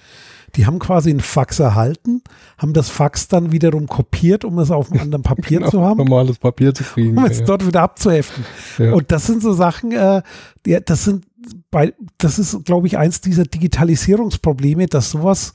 die 0.56 0.66
haben 0.66 0.78
quasi 0.78 1.10
ein 1.10 1.20
Fax 1.20 1.58
erhalten, 1.58 2.22
haben 2.58 2.72
das 2.72 2.88
Fax 2.88 3.28
dann 3.28 3.52
wiederum 3.52 3.86
kopiert, 3.86 4.44
um 4.44 4.58
es 4.58 4.70
auf 4.70 4.90
einem 4.90 5.02
anderen 5.02 5.22
Papier 5.22 5.58
genau, 5.58 5.70
zu 5.72 5.82
haben. 5.82 5.98
Normales 5.98 6.38
Papier 6.38 6.74
zu 6.74 6.84
kriegen. 6.84 7.16
Um 7.16 7.24
es 7.24 7.40
ja. 7.40 7.44
dort 7.44 7.66
wieder 7.66 7.82
abzuheften. 7.82 8.44
Ja. 8.78 8.92
Und 8.92 9.12
das 9.12 9.26
sind 9.26 9.42
so 9.42 9.52
Sachen, 9.52 9.92
äh, 9.92 10.22
ja, 10.66 10.80
das 10.80 11.04
sind 11.04 11.26
bei, 11.70 11.92
das 12.18 12.38
ist, 12.38 12.64
glaube 12.64 12.86
ich, 12.86 12.96
eins 12.96 13.20
dieser 13.20 13.44
Digitalisierungsprobleme, 13.44 14.86
dass 14.86 15.10
sowas, 15.10 15.52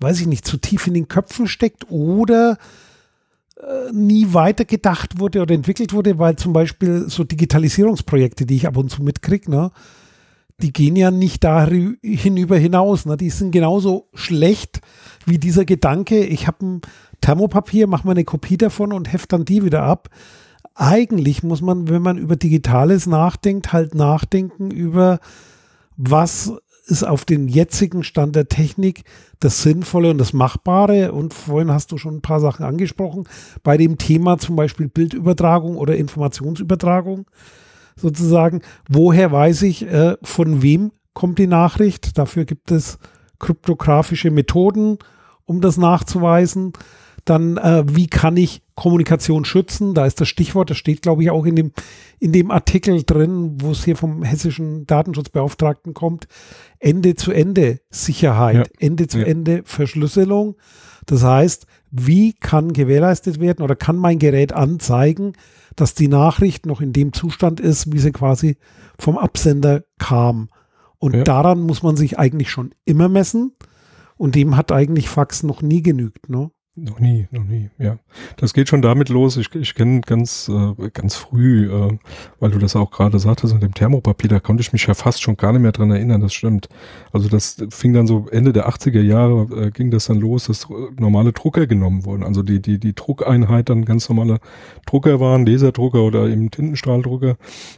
weiß 0.00 0.20
ich 0.20 0.26
nicht, 0.26 0.46
zu 0.46 0.58
tief 0.58 0.86
in 0.86 0.94
den 0.94 1.08
Köpfen 1.08 1.46
steckt 1.46 1.90
oder 1.90 2.58
äh, 3.56 3.92
nie 3.92 4.34
weiter 4.34 4.64
gedacht 4.64 5.18
wurde 5.18 5.40
oder 5.40 5.54
entwickelt 5.54 5.92
wurde, 5.92 6.18
weil 6.18 6.36
zum 6.36 6.52
Beispiel 6.52 7.08
so 7.08 7.24
Digitalisierungsprojekte, 7.24 8.44
die 8.44 8.56
ich 8.56 8.66
ab 8.66 8.76
und 8.76 8.90
zu 8.90 9.02
mitkriege, 9.02 9.50
ne, 9.50 9.70
die 10.62 10.72
gehen 10.72 10.96
ja 10.96 11.10
nicht 11.10 11.44
da 11.44 11.66
hinüber 11.66 12.56
hinaus. 12.56 13.04
Ne? 13.04 13.16
Die 13.16 13.30
sind 13.30 13.50
genauso 13.50 14.08
schlecht 14.14 14.80
wie 15.26 15.38
dieser 15.38 15.64
Gedanke, 15.64 16.24
ich 16.24 16.46
habe 16.46 16.66
ein 16.66 16.80
Thermopapier, 17.20 17.86
mache 17.86 18.06
mal 18.06 18.12
eine 18.12 18.24
Kopie 18.24 18.56
davon 18.56 18.92
und 18.92 19.12
heft 19.12 19.32
dann 19.32 19.44
die 19.44 19.64
wieder 19.64 19.82
ab. 19.82 20.08
Eigentlich 20.74 21.42
muss 21.42 21.60
man, 21.60 21.88
wenn 21.88 22.02
man 22.02 22.18
über 22.18 22.36
Digitales 22.36 23.06
nachdenkt, 23.06 23.72
halt 23.72 23.94
nachdenken 23.94 24.70
über, 24.70 25.20
was 25.96 26.52
ist 26.86 27.04
auf 27.04 27.24
den 27.24 27.48
jetzigen 27.48 28.02
Stand 28.02 28.34
der 28.34 28.48
Technik 28.48 29.04
das 29.38 29.62
Sinnvolle 29.62 30.10
und 30.10 30.18
das 30.18 30.32
Machbare. 30.32 31.12
Und 31.12 31.34
vorhin 31.34 31.70
hast 31.70 31.92
du 31.92 31.98
schon 31.98 32.16
ein 32.16 32.22
paar 32.22 32.40
Sachen 32.40 32.64
angesprochen. 32.64 33.28
Bei 33.62 33.76
dem 33.76 33.98
Thema 33.98 34.38
zum 34.38 34.56
Beispiel 34.56 34.88
Bildübertragung 34.88 35.76
oder 35.76 35.96
Informationsübertragung 35.96 37.26
sozusagen, 37.96 38.62
woher 38.88 39.32
weiß 39.32 39.62
ich, 39.62 39.86
äh, 39.86 40.16
von 40.22 40.62
wem 40.62 40.92
kommt 41.14 41.38
die 41.38 41.46
Nachricht? 41.46 42.18
Dafür 42.18 42.44
gibt 42.44 42.70
es 42.70 42.98
kryptografische 43.38 44.30
Methoden, 44.30 44.98
um 45.44 45.60
das 45.60 45.76
nachzuweisen. 45.76 46.72
Dann, 47.24 47.56
äh, 47.56 47.84
wie 47.86 48.08
kann 48.08 48.36
ich 48.36 48.62
Kommunikation 48.74 49.44
schützen? 49.44 49.94
Da 49.94 50.06
ist 50.06 50.20
das 50.20 50.28
Stichwort, 50.28 50.70
das 50.70 50.76
steht, 50.76 51.02
glaube 51.02 51.22
ich, 51.22 51.30
auch 51.30 51.44
in 51.44 51.54
dem, 51.54 51.72
in 52.18 52.32
dem 52.32 52.50
Artikel 52.50 53.02
drin, 53.04 53.58
wo 53.60 53.70
es 53.70 53.84
hier 53.84 53.96
vom 53.96 54.24
hessischen 54.24 54.86
Datenschutzbeauftragten 54.86 55.94
kommt. 55.94 56.26
Ende 56.80 57.14
zu 57.14 57.30
Ende 57.30 57.80
Sicherheit, 57.90 58.56
ja. 58.56 58.64
Ende 58.80 59.06
zu 59.06 59.20
ja. 59.20 59.26
Ende 59.26 59.62
Verschlüsselung. 59.64 60.56
Das 61.06 61.22
heißt, 61.22 61.66
wie 61.90 62.32
kann 62.32 62.72
gewährleistet 62.72 63.38
werden 63.38 63.62
oder 63.62 63.76
kann 63.76 63.96
mein 63.96 64.18
Gerät 64.18 64.52
anzeigen, 64.52 65.34
dass 65.76 65.94
die 65.94 66.08
Nachricht 66.08 66.66
noch 66.66 66.80
in 66.80 66.92
dem 66.92 67.12
Zustand 67.12 67.60
ist, 67.60 67.92
wie 67.92 67.98
sie 67.98 68.12
quasi 68.12 68.56
vom 68.98 69.18
Absender 69.18 69.84
kam. 69.98 70.48
Und 70.98 71.14
ja. 71.14 71.24
daran 71.24 71.60
muss 71.60 71.82
man 71.82 71.96
sich 71.96 72.18
eigentlich 72.18 72.50
schon 72.50 72.74
immer 72.84 73.08
messen. 73.08 73.52
Und 74.16 74.34
dem 74.34 74.56
hat 74.56 74.70
eigentlich 74.70 75.08
Fax 75.08 75.42
noch 75.42 75.62
nie 75.62 75.82
genügt. 75.82 76.28
Ne? 76.28 76.50
Noch 76.74 77.00
nie, 77.00 77.28
noch 77.30 77.44
nie, 77.44 77.68
ja. 77.78 77.98
Das 78.38 78.54
geht 78.54 78.70
schon 78.70 78.80
damit 78.80 79.10
los. 79.10 79.36
Ich, 79.36 79.54
ich 79.54 79.74
kenne 79.74 80.00
ganz, 80.00 80.48
äh, 80.48 80.88
ganz 80.94 81.16
früh, 81.16 81.70
äh, 81.70 81.98
weil 82.40 82.50
du 82.50 82.58
das 82.58 82.76
auch 82.76 82.90
gerade 82.90 83.18
sagtest, 83.18 83.52
mit 83.52 83.62
dem 83.62 83.74
Thermopapier, 83.74 84.30
da 84.30 84.40
konnte 84.40 84.62
ich 84.62 84.72
mich 84.72 84.86
ja 84.86 84.94
fast 84.94 85.20
schon 85.20 85.36
gar 85.36 85.52
nicht 85.52 85.60
mehr 85.60 85.72
dran 85.72 85.90
erinnern, 85.90 86.22
das 86.22 86.32
stimmt. 86.32 86.70
Also 87.12 87.28
das 87.28 87.62
fing 87.68 87.92
dann 87.92 88.06
so 88.06 88.26
Ende 88.30 88.54
der 88.54 88.70
80er 88.70 89.02
Jahre, 89.02 89.66
äh, 89.66 89.70
ging 89.70 89.90
das 89.90 90.06
dann 90.06 90.18
los, 90.18 90.46
dass 90.46 90.66
normale 90.98 91.34
Drucker 91.34 91.66
genommen 91.66 92.06
wurden. 92.06 92.22
Also 92.22 92.42
die, 92.42 92.62
die, 92.62 92.78
die 92.78 92.94
Druckeinheit 92.94 93.68
dann 93.68 93.84
ganz 93.84 94.08
normale 94.08 94.38
Drucker 94.86 95.20
waren, 95.20 95.44
Laserdrucker 95.44 96.02
oder 96.02 96.26
eben 96.26 96.50
Tintenstrahldrucker, 96.50 97.36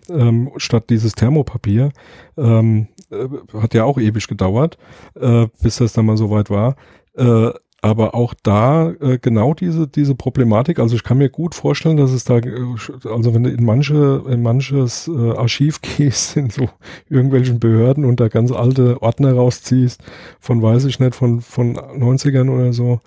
ähm, 0.08 0.52
statt 0.56 0.84
dieses 0.88 1.16
Thermopapier. 1.16 1.90
Ähm, 2.36 2.86
äh, 3.10 3.26
hat 3.60 3.74
ja 3.74 3.82
auch 3.82 3.98
ewig 3.98 4.28
gedauert, 4.28 4.78
äh, 5.20 5.48
bis 5.60 5.78
das 5.78 5.94
dann 5.94 6.06
mal 6.06 6.16
so 6.16 6.30
weit 6.30 6.48
war. 6.48 6.76
Äh, 7.16 7.50
aber 7.84 8.14
auch 8.14 8.32
da 8.42 8.92
äh, 8.92 9.18
genau 9.20 9.52
diese 9.52 9.86
diese 9.86 10.14
Problematik. 10.14 10.78
Also 10.78 10.96
ich 10.96 11.02
kann 11.02 11.18
mir 11.18 11.28
gut 11.28 11.54
vorstellen, 11.54 11.98
dass 11.98 12.12
es 12.12 12.24
da, 12.24 12.38
äh, 12.38 12.64
also 13.04 13.34
wenn 13.34 13.42
du 13.42 13.50
in 13.50 13.62
manche 13.62 14.24
in 14.26 14.40
manches 14.40 15.06
äh, 15.06 15.32
Archiv 15.32 15.82
gehst, 15.96 16.38
in 16.38 16.48
so 16.48 16.70
irgendwelchen 17.10 17.60
Behörden 17.60 18.06
und 18.06 18.20
da 18.20 18.28
ganz 18.28 18.52
alte 18.52 19.02
Ordner 19.02 19.34
rausziehst 19.34 20.02
von, 20.40 20.62
weiß 20.62 20.86
ich 20.86 20.98
nicht, 20.98 21.14
von 21.14 21.42
von 21.42 21.76
90ern 21.76 22.48
oder 22.48 22.72
so, 22.72 23.00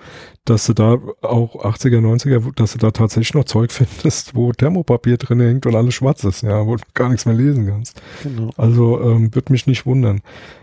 dass 0.45 0.67
du 0.67 0.73
da 0.73 0.99
auch 1.23 1.55
80er, 1.65 1.99
90er, 1.99 2.53
dass 2.55 2.73
du 2.73 2.77
da 2.77 2.91
tatsächlich 2.91 3.33
noch 3.33 3.45
Zeug 3.45 3.71
findest, 3.71 4.35
wo 4.35 4.51
Thermopapier 4.51 5.17
drin 5.17 5.39
hängt 5.39 5.65
und 5.65 5.73
alles 5.73 5.95
schwarz 5.95 6.23
ist, 6.23 6.43
ja, 6.43 6.67
wo 6.67 6.75
du 6.75 6.83
gar 6.93 7.09
nichts 7.09 7.25
mehr 7.25 7.33
lesen 7.33 7.65
kannst. 7.65 7.99
Genau. 8.21 8.51
Also 8.57 9.01
ähm, 9.01 9.33
wird 9.33 9.49
mich 9.49 9.65
nicht 9.65 9.87
wundern. 9.87 10.21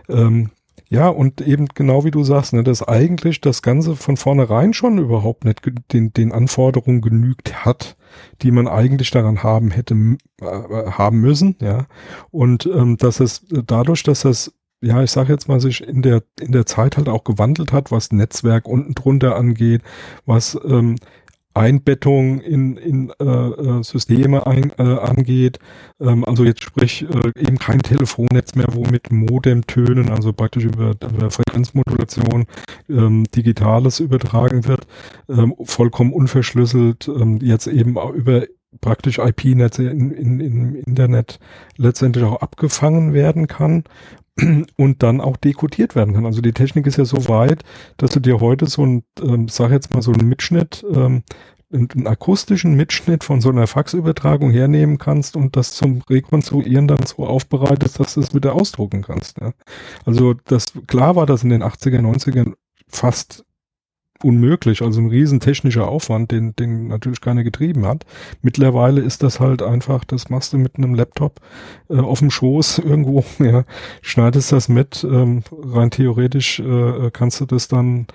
Ähm, 0.09 0.50
ja, 0.88 1.08
und 1.08 1.40
eben 1.40 1.66
genau 1.74 2.04
wie 2.04 2.10
du 2.10 2.24
sagst, 2.24 2.52
ne, 2.52 2.62
dass 2.62 2.86
eigentlich 2.86 3.40
das 3.40 3.62
Ganze 3.62 3.96
von 3.96 4.16
vornherein 4.16 4.74
schon 4.74 4.98
überhaupt 4.98 5.44
nicht 5.44 5.62
den, 5.92 6.12
den 6.12 6.32
Anforderungen 6.32 7.00
genügt 7.00 7.64
hat, 7.64 7.96
die 8.42 8.50
man 8.50 8.68
eigentlich 8.68 9.10
daran 9.10 9.42
haben 9.42 9.70
hätte 9.70 9.94
äh, 10.40 10.46
haben 10.90 11.20
müssen, 11.20 11.56
ja. 11.60 11.86
Und 12.30 12.66
ähm, 12.66 12.96
dass 12.98 13.20
es 13.20 13.46
dadurch, 13.48 14.02
dass 14.02 14.24
es 14.24 14.54
ja, 14.82 15.02
ich 15.02 15.10
sage 15.10 15.32
jetzt 15.32 15.48
mal, 15.48 15.60
sich 15.60 15.82
in 15.82 16.02
der 16.02 16.22
in 16.38 16.52
der 16.52 16.66
Zeit 16.66 16.98
halt 16.98 17.08
auch 17.08 17.24
gewandelt 17.24 17.72
hat, 17.72 17.90
was 17.90 18.12
Netzwerk 18.12 18.68
unten 18.68 18.94
drunter 18.94 19.34
angeht, 19.36 19.82
was 20.26 20.58
ähm, 20.66 20.96
Einbettung 21.54 22.40
in, 22.40 22.76
in 22.76 23.12
äh, 23.20 23.24
äh, 23.24 23.82
Systeme 23.82 24.46
ein, 24.46 24.72
äh, 24.78 24.82
angeht. 24.82 25.58
Ähm, 26.00 26.24
also 26.24 26.44
jetzt 26.44 26.62
sprich 26.62 27.02
äh, 27.02 27.40
eben 27.40 27.58
kein 27.58 27.80
Telefonnetz 27.80 28.54
mehr, 28.54 28.66
wo 28.72 28.82
mit 28.84 29.10
Modemtönen, 29.12 30.10
also 30.10 30.32
praktisch 30.32 30.64
über, 30.64 30.90
über 30.90 31.30
Frequenzmodulation 31.30 32.46
ähm, 32.88 33.24
Digitales 33.34 34.00
übertragen 34.00 34.66
wird, 34.66 34.86
ähm, 35.28 35.54
vollkommen 35.64 36.12
unverschlüsselt, 36.12 37.08
ähm, 37.08 37.38
jetzt 37.40 37.66
eben 37.68 37.96
auch 37.98 38.10
über 38.10 38.42
praktisch 38.80 39.18
IP-Netze 39.18 39.88
in, 39.88 40.10
in, 40.10 40.40
im 40.40 40.74
Internet 40.74 41.38
letztendlich 41.76 42.24
auch 42.24 42.42
abgefangen 42.42 43.14
werden 43.14 43.46
kann 43.46 43.84
und 44.76 45.02
dann 45.02 45.20
auch 45.20 45.36
dekodiert 45.36 45.94
werden 45.94 46.14
kann. 46.14 46.26
Also 46.26 46.40
die 46.40 46.52
Technik 46.52 46.86
ist 46.86 46.96
ja 46.96 47.04
so 47.04 47.28
weit, 47.28 47.62
dass 47.96 48.10
du 48.10 48.20
dir 48.20 48.40
heute 48.40 48.66
so 48.66 48.84
ein, 48.84 49.04
ähm, 49.20 49.48
sag 49.48 49.70
jetzt 49.70 49.92
mal 49.94 50.02
so 50.02 50.12
einen 50.12 50.28
Mitschnitt, 50.28 50.84
ähm, 50.92 51.22
einen 51.72 52.06
akustischen 52.06 52.74
Mitschnitt 52.74 53.24
von 53.24 53.40
so 53.40 53.48
einer 53.48 53.66
Faxübertragung 53.66 54.50
hernehmen 54.50 54.98
kannst 54.98 55.34
und 55.36 55.56
das 55.56 55.72
zum 55.72 56.02
Rekonstruieren 56.08 56.86
dann 56.86 57.04
so 57.04 57.26
aufbereitest, 57.26 57.98
dass 57.98 58.14
du 58.14 58.20
es 58.20 58.34
wieder 58.34 58.54
ausdrucken 58.54 59.02
kannst. 59.02 59.40
Ja. 59.40 59.52
Also 60.04 60.34
das 60.34 60.66
klar 60.86 61.16
war 61.16 61.26
das 61.26 61.42
in 61.42 61.50
den 61.50 61.64
80er, 61.64 62.00
90ern 62.00 62.54
fast 62.86 63.44
unmöglich, 64.22 64.83
also 64.83 65.00
ein 65.00 65.09
riesen 65.09 65.40
technischer 65.40 65.88
Aufwand, 65.88 66.31
den, 66.31 66.55
den 66.57 66.88
natürlich 66.88 67.20
keiner 67.20 67.44
getrieben 67.44 67.85
hat. 67.87 68.07
Mittlerweile 68.42 69.00
ist 69.00 69.22
das 69.22 69.40
halt 69.40 69.62
einfach, 69.62 70.05
das 70.05 70.31
machst 70.31 70.53
du 70.53 70.59
mit 70.59 70.77
einem 70.77 70.94
Laptop 70.94 71.40
äh, 71.90 71.98
auf 71.98 72.20
dem 72.20 72.31
Schoß 72.31 72.79
irgendwo, 72.85 73.24
ja, 73.38 73.64
schneidest 74.03 74.53
das 74.53 74.68
mit, 74.68 75.05
ähm, 75.05 75.42
rein 75.50 75.90
theoretisch 75.90 76.61
äh, 76.61 77.11
kannst 77.12 77.40
du 77.40 77.46
das 77.46 77.68
dann 77.68 78.07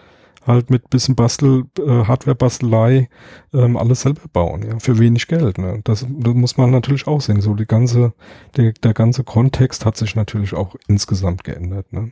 halt 0.46 0.70
mit 0.70 0.90
bisschen 0.90 1.16
Bastel, 1.16 1.66
äh, 1.78 2.06
Hardware-Bastelei 2.06 3.10
ähm, 3.54 3.78
alles 3.78 4.02
selber 4.02 4.28
bauen, 4.32 4.64
ja, 4.64 4.80
für 4.80 4.98
wenig 4.98 5.28
Geld. 5.28 5.58
Ne? 5.58 5.82
Das, 5.84 6.06
das 6.10 6.34
muss 6.34 6.58
man 6.58 6.72
natürlich 6.72 7.08
auch 7.08 7.22
sehen. 7.22 7.42
So 7.42 7.54
die 7.56 7.68
ganze, 7.68 8.14
der, 8.58 8.72
der 8.72 8.94
ganze 8.94 9.24
Kontext 9.24 9.86
hat 9.86 9.98
sich 9.98 10.16
natürlich 10.16 10.54
auch 10.54 10.76
insgesamt 10.88 11.44
geändert. 11.44 11.92
Ne? 11.94 12.12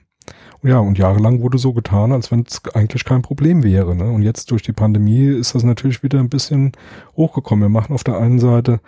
Ja, 0.64 0.80
und 0.80 0.98
jahrelang 0.98 1.42
wurde 1.42 1.58
so 1.58 1.72
getan, 1.74 2.12
als 2.12 2.32
wenn 2.32 2.44
es 2.48 2.62
eigentlich 2.74 3.06
kein 3.06 3.22
Problem 3.22 3.64
wäre. 3.64 3.96
Ne? 3.96 4.12
Und 4.12 4.24
jetzt 4.24 4.52
durch 4.52 4.64
die 4.64 4.74
Pandemie 4.74 5.28
ist 5.28 5.56
das 5.56 5.64
natürlich 5.64 6.04
wieder 6.04 6.20
ein 6.20 6.30
bisschen 6.30 6.72
hochgekommen. 7.16 7.66
Wir 7.66 7.70
machen 7.70 7.94
auf 7.94 8.04
der 8.04 8.18
einen 8.18 8.40
Seite 8.40 8.80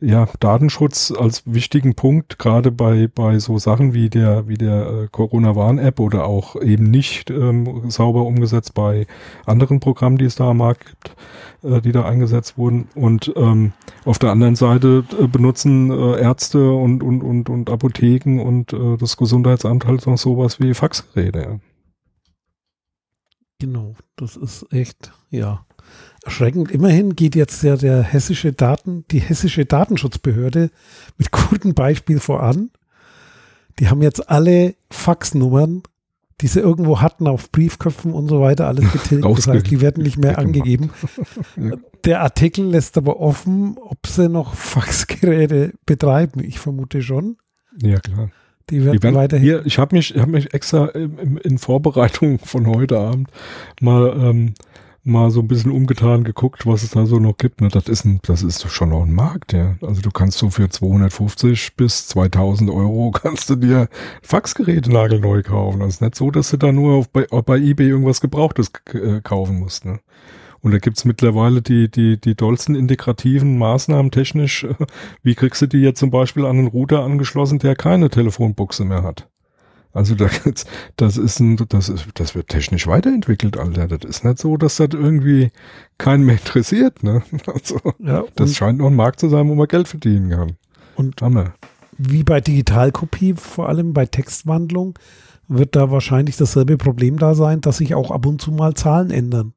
ja, 0.00 0.28
Datenschutz 0.40 1.12
als 1.12 1.42
wichtigen 1.46 1.94
Punkt, 1.94 2.38
gerade 2.38 2.70
bei, 2.70 3.08
bei 3.08 3.38
so 3.38 3.58
Sachen 3.58 3.94
wie 3.94 4.10
der, 4.10 4.48
wie 4.48 4.56
der 4.56 4.86
äh, 4.86 5.08
Corona-Warn-App 5.10 6.00
oder 6.00 6.24
auch 6.26 6.56
eben 6.60 6.90
nicht 6.90 7.30
ähm, 7.30 7.90
sauber 7.90 8.24
umgesetzt 8.24 8.74
bei 8.74 9.06
anderen 9.46 9.80
Programmen, 9.80 10.18
die 10.18 10.24
es 10.24 10.36
da 10.36 10.50
am 10.50 10.58
Markt 10.58 10.86
gibt, 10.86 11.16
äh, 11.62 11.80
die 11.80 11.92
da 11.92 12.04
eingesetzt 12.04 12.58
wurden. 12.58 12.88
Und 12.94 13.32
ähm, 13.36 13.72
auf 14.04 14.18
der 14.18 14.30
anderen 14.30 14.56
Seite 14.56 15.04
äh, 15.18 15.26
benutzen 15.26 15.90
äh, 15.90 16.20
Ärzte 16.20 16.72
und, 16.72 17.02
und, 17.02 17.22
und, 17.22 17.48
und 17.48 17.70
Apotheken 17.70 18.40
und 18.40 18.72
äh, 18.72 18.96
das 18.96 19.16
Gesundheitsamt 19.16 19.86
halt 19.86 20.06
noch 20.06 20.18
sowas 20.18 20.60
wie 20.60 20.74
Faxgeräte. 20.74 21.60
Genau, 23.58 23.94
das 24.16 24.36
ist 24.36 24.66
echt, 24.72 25.12
ja 25.30 25.66
erschreckend. 26.24 26.70
Immerhin 26.70 27.16
geht 27.16 27.34
jetzt 27.34 27.62
ja 27.62 27.76
der 27.76 28.02
hessische 28.02 28.52
Daten, 28.52 29.04
die 29.10 29.20
hessische 29.20 29.64
Datenschutzbehörde 29.64 30.70
mit 31.18 31.30
gutem 31.32 31.74
Beispiel 31.74 32.20
voran. 32.20 32.70
Die 33.78 33.88
haben 33.88 34.02
jetzt 34.02 34.28
alle 34.28 34.74
Faxnummern, 34.90 35.82
die 36.40 36.46
sie 36.46 36.60
irgendwo 36.60 37.00
hatten 37.00 37.26
auf 37.26 37.50
Briefköpfen 37.50 38.12
und 38.12 38.28
so 38.28 38.40
weiter, 38.40 38.66
alles 38.66 38.90
getilgt. 38.92 39.24
Das 39.24 39.46
heißt, 39.46 39.70
die 39.70 39.80
werden 39.80 40.02
nicht 40.02 40.18
mehr 40.18 40.38
angegeben. 40.38 40.90
Der 42.04 42.22
Artikel 42.22 42.64
lässt 42.64 42.96
aber 42.96 43.20
offen, 43.20 43.76
ob 43.78 44.06
sie 44.06 44.28
noch 44.28 44.54
Faxgeräte 44.54 45.74
betreiben. 45.84 46.42
Ich 46.42 46.58
vermute 46.58 47.02
schon. 47.02 47.36
Ja, 47.82 47.98
klar. 47.98 48.30
Die 48.70 48.84
werden, 48.84 48.96
die 48.96 49.02
werden 49.02 49.14
weiterhin. 49.16 49.44
Hier, 49.44 49.66
ich 49.66 49.78
habe 49.78 49.96
mich, 49.96 50.14
hab 50.16 50.28
mich 50.28 50.54
extra 50.54 50.86
in, 50.86 51.36
in, 51.38 51.58
Vorbereitung 51.58 52.38
von 52.38 52.66
heute 52.66 52.98
Abend 52.98 53.28
mal 53.80 54.16
ähm, 54.16 54.54
mal 55.02 55.30
so 55.30 55.40
ein 55.40 55.48
bisschen 55.48 55.70
umgetan 55.70 56.24
geguckt, 56.24 56.66
was 56.66 56.82
es 56.82 56.90
da 56.90 57.06
so 57.06 57.18
noch 57.18 57.36
gibt. 57.36 57.60
Ne? 57.60 57.68
Das 57.68 57.88
ist 57.88 58.04
ein, 58.04 58.20
das 58.22 58.42
ist 58.42 58.70
schon 58.70 58.90
noch 58.90 59.02
ein 59.04 59.14
Markt, 59.14 59.52
ja. 59.52 59.76
Also 59.80 60.02
du 60.02 60.10
kannst 60.10 60.38
so 60.38 60.50
für 60.50 60.68
250 60.68 61.76
bis 61.76 62.08
2000 62.08 62.70
Euro 62.70 63.10
kannst 63.14 63.48
du 63.50 63.56
dir 63.56 63.88
Faxgeräte 64.22 64.92
nagelneu 64.92 65.42
kaufen. 65.42 65.80
Das 65.80 65.94
ist 65.94 66.02
nicht 66.02 66.14
so, 66.14 66.30
dass 66.30 66.50
du 66.50 66.56
da 66.56 66.72
nur 66.72 66.94
auf, 66.94 67.08
bei, 67.08 67.24
bei 67.24 67.56
eBay 67.56 67.88
irgendwas 67.88 68.20
Gebrauchtes 68.20 68.70
äh, 68.92 69.20
kaufen 69.22 69.58
musst, 69.58 69.84
ne? 69.84 70.00
Und 70.62 70.72
da 70.72 70.78
gibt's 70.78 71.06
mittlerweile 71.06 71.62
die, 71.62 71.90
die, 71.90 72.20
die 72.20 72.34
dollsten 72.34 72.74
integrativen 72.74 73.56
Maßnahmen 73.56 74.10
technisch. 74.10 74.66
Wie 75.22 75.34
kriegst 75.34 75.62
du 75.62 75.66
die 75.66 75.78
jetzt 75.78 76.00
zum 76.00 76.10
Beispiel 76.10 76.44
an 76.44 76.58
einen 76.58 76.66
Router 76.66 77.02
angeschlossen, 77.02 77.58
der 77.58 77.76
keine 77.76 78.10
Telefonbuchse 78.10 78.84
mehr 78.84 79.02
hat? 79.02 79.29
Also 79.92 80.14
da, 80.14 80.28
das 80.96 81.16
ist 81.16 81.40
ein, 81.40 81.56
das 81.68 81.88
ist, 81.88 82.06
das 82.14 82.34
wird 82.34 82.48
technisch 82.48 82.86
weiterentwickelt, 82.86 83.56
Alter. 83.58 83.88
Das 83.88 84.08
ist 84.08 84.24
nicht 84.24 84.38
so, 84.38 84.56
dass 84.56 84.76
das 84.76 84.90
irgendwie 84.92 85.50
keinen 85.98 86.24
mehr 86.24 86.36
interessiert, 86.36 87.02
ne? 87.02 87.22
Also, 87.46 87.80
ja, 87.98 88.24
das 88.36 88.54
scheint 88.54 88.78
noch 88.78 88.86
ein 88.86 88.96
Markt 88.96 89.20
zu 89.20 89.28
sein, 89.28 89.48
wo 89.48 89.54
man 89.54 89.66
Geld 89.66 89.88
verdienen 89.88 90.30
kann. 90.30 90.56
Und 90.96 91.20
Hammer. 91.22 91.54
wie 91.98 92.22
bei 92.22 92.40
Digitalkopie, 92.40 93.34
vor 93.34 93.68
allem 93.68 93.92
bei 93.92 94.06
Textwandlung, 94.06 94.98
wird 95.48 95.74
da 95.74 95.90
wahrscheinlich 95.90 96.36
dasselbe 96.36 96.76
Problem 96.76 97.18
da 97.18 97.34
sein, 97.34 97.60
dass 97.60 97.78
sich 97.78 97.94
auch 97.94 98.10
ab 98.10 98.26
und 98.26 98.40
zu 98.40 98.52
mal 98.52 98.74
Zahlen 98.74 99.10
ändern. 99.10 99.54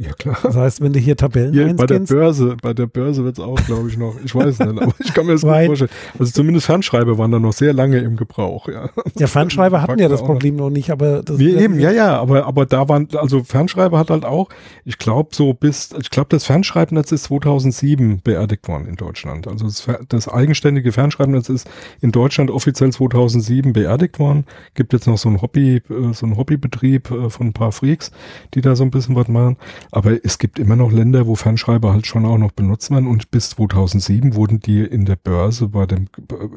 Ja, 0.00 0.14
klar. 0.14 0.38
Das 0.42 0.56
heißt, 0.56 0.80
wenn 0.80 0.94
du 0.94 0.98
hier 0.98 1.14
Tabellen 1.14 1.52
hier 1.52 1.74
Bei 1.76 1.84
der 1.84 1.98
Börse, 1.98 2.56
bei 2.62 2.72
der 2.72 2.86
Börse 2.86 3.22
wird 3.22 3.36
es 3.36 3.44
auch, 3.44 3.56
glaube 3.66 3.90
ich, 3.90 3.98
noch. 3.98 4.14
Ich 4.24 4.34
weiß 4.34 4.58
nicht, 4.58 4.62
aber 4.62 4.94
ich 4.98 5.12
kann 5.12 5.26
mir 5.26 5.32
das 5.32 5.42
gut 5.42 5.50
vorstellen. 5.50 5.90
Also 6.18 6.32
zumindest 6.32 6.64
Fernschreiber 6.64 7.18
waren 7.18 7.30
da 7.30 7.38
noch 7.38 7.52
sehr 7.52 7.74
lange 7.74 7.98
im 7.98 8.16
Gebrauch, 8.16 8.66
ja. 8.68 8.88
Ja, 9.18 9.26
Fernschreiber 9.26 9.82
hatten 9.82 9.98
ja 9.98 10.08
das 10.08 10.22
Problem 10.22 10.56
noch 10.56 10.70
nicht, 10.70 10.90
aber 10.90 11.22
das 11.22 11.38
Wir 11.38 11.60
eben, 11.60 11.78
ja, 11.78 11.90
ja, 11.90 12.18
aber, 12.18 12.46
aber 12.46 12.64
da 12.64 12.88
waren, 12.88 13.08
also 13.14 13.44
Fernschreiber 13.44 13.98
hat 13.98 14.08
halt 14.08 14.24
auch, 14.24 14.48
ich 14.86 14.96
glaube, 14.96 15.30
so 15.34 15.52
bis, 15.52 15.90
ich 16.00 16.08
glaube, 16.08 16.28
das 16.30 16.46
Fernschreibnetz 16.46 17.12
ist 17.12 17.24
2007 17.24 18.22
beerdigt 18.24 18.68
worden 18.68 18.86
in 18.86 18.96
Deutschland. 18.96 19.48
Also 19.48 19.66
das, 19.66 19.86
das 20.08 20.28
eigenständige 20.28 20.92
Fernschreibnetz 20.92 21.50
ist 21.50 21.68
in 22.00 22.10
Deutschland 22.10 22.50
offiziell 22.50 22.90
2007 22.90 23.74
beerdigt 23.74 24.18
worden. 24.18 24.46
Gibt 24.72 24.94
jetzt 24.94 25.06
noch 25.06 25.18
so 25.18 25.28
ein 25.28 25.42
Hobby, 25.42 25.82
äh, 25.90 26.14
so 26.14 26.24
ein 26.24 26.38
Hobbybetrieb 26.38 27.10
äh, 27.10 27.28
von 27.28 27.48
ein 27.48 27.52
paar 27.52 27.72
Freaks, 27.72 28.12
die 28.54 28.62
da 28.62 28.74
so 28.76 28.82
ein 28.82 28.90
bisschen 28.90 29.14
was 29.14 29.28
machen. 29.28 29.58
Aber 29.92 30.24
es 30.24 30.38
gibt 30.38 30.58
immer 30.58 30.76
noch 30.76 30.92
Länder, 30.92 31.26
wo 31.26 31.34
Fernschreiber 31.34 31.92
halt 31.92 32.06
schon 32.06 32.24
auch 32.24 32.38
noch 32.38 32.52
benutzt 32.52 32.90
werden 32.90 33.08
und 33.08 33.30
bis 33.30 33.50
2007 33.50 34.34
wurden 34.34 34.60
die 34.60 34.80
in 34.80 35.04
der 35.04 35.16
Börse 35.16 35.68
bei 35.68 35.86
dem, 35.86 36.08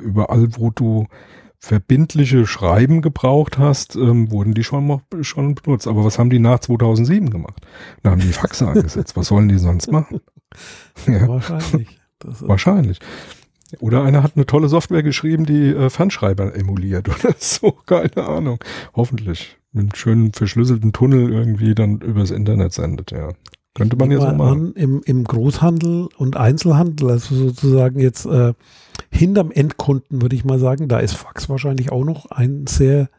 überall, 0.01 0.49
wo 0.57 0.69
du 0.69 1.07
verbindliche 1.63 2.45
Schreiben 2.45 3.01
gebraucht 3.01 3.57
hast, 3.57 3.95
ähm, 3.95 4.31
wurden 4.31 4.53
die 4.53 4.65
schon, 4.65 5.01
schon 5.21 5.55
benutzt. 5.55 5.87
Aber 5.87 6.03
was 6.03 6.19
haben 6.19 6.29
die 6.29 6.39
nach 6.39 6.59
2007 6.59 7.29
gemacht? 7.29 7.65
Da 8.03 8.11
haben 8.11 8.19
die 8.19 8.33
Faxe 8.33 8.67
eingesetzt. 8.67 9.15
Was 9.15 9.27
sollen 9.27 9.47
die 9.47 9.57
sonst 9.57 9.91
machen? 9.91 10.19
Ja. 11.07 11.27
Wahrscheinlich. 11.27 11.99
Wahrscheinlich. 12.21 12.99
Oder 13.79 14.03
einer 14.03 14.21
hat 14.21 14.33
eine 14.35 14.45
tolle 14.45 14.69
Software 14.69 15.01
geschrieben, 15.01 15.47
die 15.47 15.69
äh, 15.69 15.89
Fernschreiber 15.89 16.55
emuliert 16.55 17.09
oder 17.25 17.33
so. 17.39 17.71
Keine 17.71 18.17
Ahnung. 18.17 18.59
Hoffentlich 18.93 19.57
mit 19.73 19.81
einem 19.81 19.95
schönen 19.95 20.33
verschlüsselten 20.33 20.93
Tunnel 20.93 21.31
irgendwie 21.31 21.75
dann 21.75 21.99
übers 21.99 22.31
Internet 22.31 22.73
sendet, 22.73 23.11
ja. 23.11 23.33
Könnte 23.73 23.95
man 23.95 24.11
ja 24.11 24.19
so 24.19 24.31
machen. 24.35 24.73
Im, 24.75 25.01
Im 25.03 25.23
Großhandel 25.23 26.09
und 26.17 26.37
Einzelhandel, 26.37 27.09
also 27.09 27.35
sozusagen 27.35 27.99
jetzt 27.99 28.25
äh, 28.27 28.53
hinterm 29.11 29.51
Endkunden, 29.51 30.21
würde 30.21 30.35
ich 30.35 30.45
mal 30.45 30.59
sagen, 30.59 30.87
da 30.87 30.99
ist 30.99 31.13
Fax 31.13 31.49
wahrscheinlich 31.49 31.91
auch 31.91 32.03
noch 32.03 32.29
ein 32.29 32.67
sehr, 32.67 33.09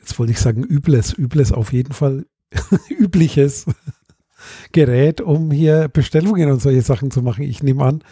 jetzt 0.00 0.18
wollte 0.18 0.32
ich 0.32 0.40
sagen, 0.40 0.64
übles, 0.64 1.12
übles 1.12 1.52
auf 1.52 1.72
jeden 1.72 1.92
Fall 1.92 2.26
übliches 2.98 3.66
Gerät, 4.72 5.20
um 5.20 5.52
hier 5.52 5.88
Bestellungen 5.88 6.50
und 6.50 6.60
solche 6.60 6.82
Sachen 6.82 7.12
zu 7.12 7.22
machen. 7.22 7.44
Ich 7.44 7.62
nehme 7.62 7.84
an, 7.84 8.02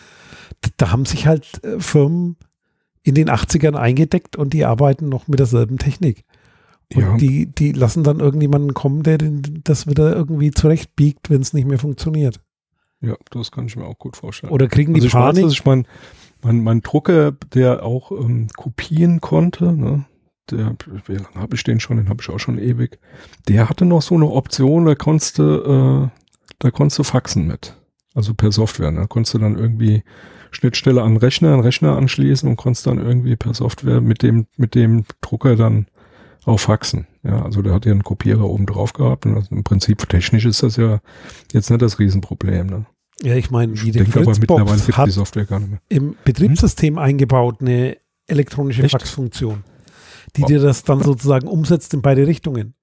da 0.76 0.92
haben 0.92 1.06
sich 1.06 1.26
halt 1.26 1.62
äh, 1.64 1.80
Firmen 1.80 2.36
in 3.02 3.16
den 3.16 3.28
80ern 3.28 3.74
eingedeckt 3.74 4.36
und 4.36 4.52
die 4.52 4.64
arbeiten 4.64 5.08
noch 5.08 5.26
mit 5.26 5.40
derselben 5.40 5.78
Technik. 5.78 6.24
Und 6.94 7.02
ja. 7.02 7.16
die, 7.16 7.46
die 7.46 7.72
lassen 7.72 8.04
dann 8.04 8.20
irgendjemanden 8.20 8.74
kommen, 8.74 9.02
der 9.02 9.18
das 9.18 9.86
wieder 9.86 10.14
irgendwie 10.14 10.50
zurechtbiegt, 10.50 11.30
wenn 11.30 11.40
es 11.40 11.52
nicht 11.52 11.66
mehr 11.66 11.78
funktioniert. 11.78 12.40
Ja, 13.00 13.16
das 13.30 13.50
kann 13.50 13.66
ich 13.66 13.76
mir 13.76 13.86
auch 13.86 13.98
gut 13.98 14.16
vorstellen. 14.16 14.52
Oder 14.52 14.68
kriegen 14.68 14.94
die 14.94 14.98
also 14.98 15.08
ich 15.08 15.12
Panik? 15.12 15.44
Weiß, 15.44 15.52
ich 15.52 15.64
mein, 15.64 15.86
mein, 16.42 16.62
mein 16.62 16.80
Drucker, 16.82 17.32
der 17.32 17.82
auch 17.82 18.12
ähm, 18.12 18.48
kopieren 18.56 19.20
konnte, 19.20 19.72
ne? 19.72 20.04
der, 20.50 20.76
wie 21.06 21.14
lange 21.14 21.34
habe 21.34 21.56
ich 21.56 21.64
den 21.64 21.80
schon, 21.80 21.96
den 21.96 22.08
habe 22.08 22.22
ich 22.22 22.28
auch 22.28 22.38
schon 22.38 22.58
ewig, 22.58 22.98
der 23.48 23.68
hatte 23.68 23.84
noch 23.84 24.02
so 24.02 24.14
eine 24.14 24.26
Option, 24.26 24.84
da 24.84 24.94
konntest 24.94 25.38
du, 25.38 25.42
äh, 25.42 26.20
da 26.58 26.70
konntest 26.70 26.98
du 26.98 27.02
faxen 27.02 27.46
mit. 27.46 27.76
Also 28.14 28.32
per 28.32 28.52
Software. 28.52 28.92
Da 28.92 29.06
konntest 29.06 29.34
du 29.34 29.38
dann 29.38 29.58
irgendwie 29.58 30.04
Schnittstelle 30.52 31.02
an 31.02 31.16
Rechner, 31.16 31.52
an 31.54 31.60
Rechner 31.60 31.96
anschließen 31.96 32.48
und 32.48 32.56
konntest 32.56 32.86
dann 32.86 32.98
irgendwie 32.98 33.36
per 33.36 33.54
Software 33.54 34.00
mit 34.00 34.22
dem, 34.22 34.46
mit 34.56 34.74
dem 34.76 35.04
Drucker 35.20 35.56
dann 35.56 35.86
auch 36.46 36.58
faxen. 36.58 37.06
Ja, 37.22 37.42
also 37.42 37.62
der 37.62 37.72
hat 37.72 37.86
ja 37.86 37.92
einen 37.92 38.04
Kopierer 38.04 38.44
oben 38.44 38.66
drauf 38.66 38.92
gehabt. 38.92 39.26
Und 39.26 39.50
im 39.50 39.64
Prinzip 39.64 40.08
technisch 40.08 40.44
ist 40.44 40.62
das 40.62 40.76
ja 40.76 41.00
jetzt 41.52 41.70
nicht 41.70 41.82
das 41.82 41.98
Riesenproblem. 41.98 42.66
Ne? 42.66 42.86
Ja, 43.22 43.34
ich 43.34 43.50
meine, 43.50 43.74
jede 43.74 44.02
ich 44.02 44.10
denke, 44.10 44.20
aber 44.20 44.38
mittlerweile 44.38 44.80
gibt 44.80 45.06
die 45.06 45.10
Software 45.10 45.46
gar 45.46 45.60
nicht 45.60 45.70
mehr. 45.70 45.80
Im 45.88 46.16
Betriebssystem 46.24 46.94
hm? 46.94 46.98
eingebaut 46.98 47.60
eine 47.60 47.96
elektronische 48.26 48.82
Echt? 48.82 48.92
Faxfunktion, 48.92 49.64
die 50.36 50.42
wow. 50.42 50.48
dir 50.48 50.60
das 50.60 50.84
dann 50.84 51.02
sozusagen 51.02 51.46
umsetzt 51.46 51.94
in 51.94 52.02
beide 52.02 52.26
Richtungen. 52.26 52.74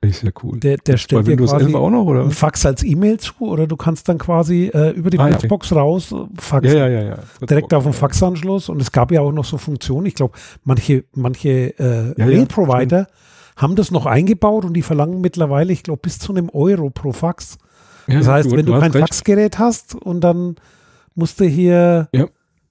Ist 0.00 0.22
ja 0.22 0.30
cool. 0.44 0.60
Der, 0.60 0.76
der 0.76 0.96
stellt 0.96 1.26
dir 1.26 1.36
quasi 1.36 1.74
auch 1.74 1.90
noch, 1.90 2.04
oder? 2.04 2.20
einen 2.20 2.30
Fax 2.30 2.64
als 2.64 2.84
E-Mail 2.84 3.18
zu 3.18 3.34
oder 3.40 3.66
du 3.66 3.76
kannst 3.76 4.08
dann 4.08 4.18
quasi 4.18 4.70
äh, 4.72 4.90
über 4.90 5.10
die 5.10 5.18
ah, 5.18 5.26
Fritzbox 5.26 5.72
okay. 5.72 5.80
raus 5.80 6.14
faxen. 6.38 6.76
Ja, 6.76 6.86
ja, 6.86 7.00
ja, 7.02 7.08
ja. 7.40 7.46
Direkt 7.46 7.74
auf 7.74 7.82
den 7.82 7.92
Faxanschluss 7.92 8.68
und 8.68 8.80
es 8.80 8.92
gab 8.92 9.10
ja 9.10 9.22
auch 9.22 9.32
noch 9.32 9.44
so 9.44 9.58
Funktionen. 9.58 10.06
Ich 10.06 10.14
glaube, 10.14 10.38
manche, 10.62 11.04
manche 11.14 11.76
äh, 11.80 12.14
ja, 12.16 12.26
Mail-Provider 12.26 12.98
ja, 12.98 13.06
haben 13.56 13.74
das 13.74 13.90
noch 13.90 14.06
eingebaut 14.06 14.64
und 14.64 14.74
die 14.74 14.82
verlangen 14.82 15.20
mittlerweile, 15.20 15.72
ich 15.72 15.82
glaube, 15.82 16.00
bis 16.00 16.20
zu 16.20 16.32
einem 16.32 16.48
Euro 16.50 16.90
pro 16.90 17.12
Fax. 17.12 17.58
Das 18.06 18.28
heißt, 18.28 18.52
du, 18.52 18.56
wenn 18.56 18.66
du, 18.66 18.74
du 18.74 18.80
kein 18.80 18.92
recht. 18.92 19.00
Faxgerät 19.00 19.58
hast 19.58 19.96
und 19.96 20.22
dann 20.22 20.56
musst 21.16 21.40
du 21.40 21.44
hier 21.44 22.08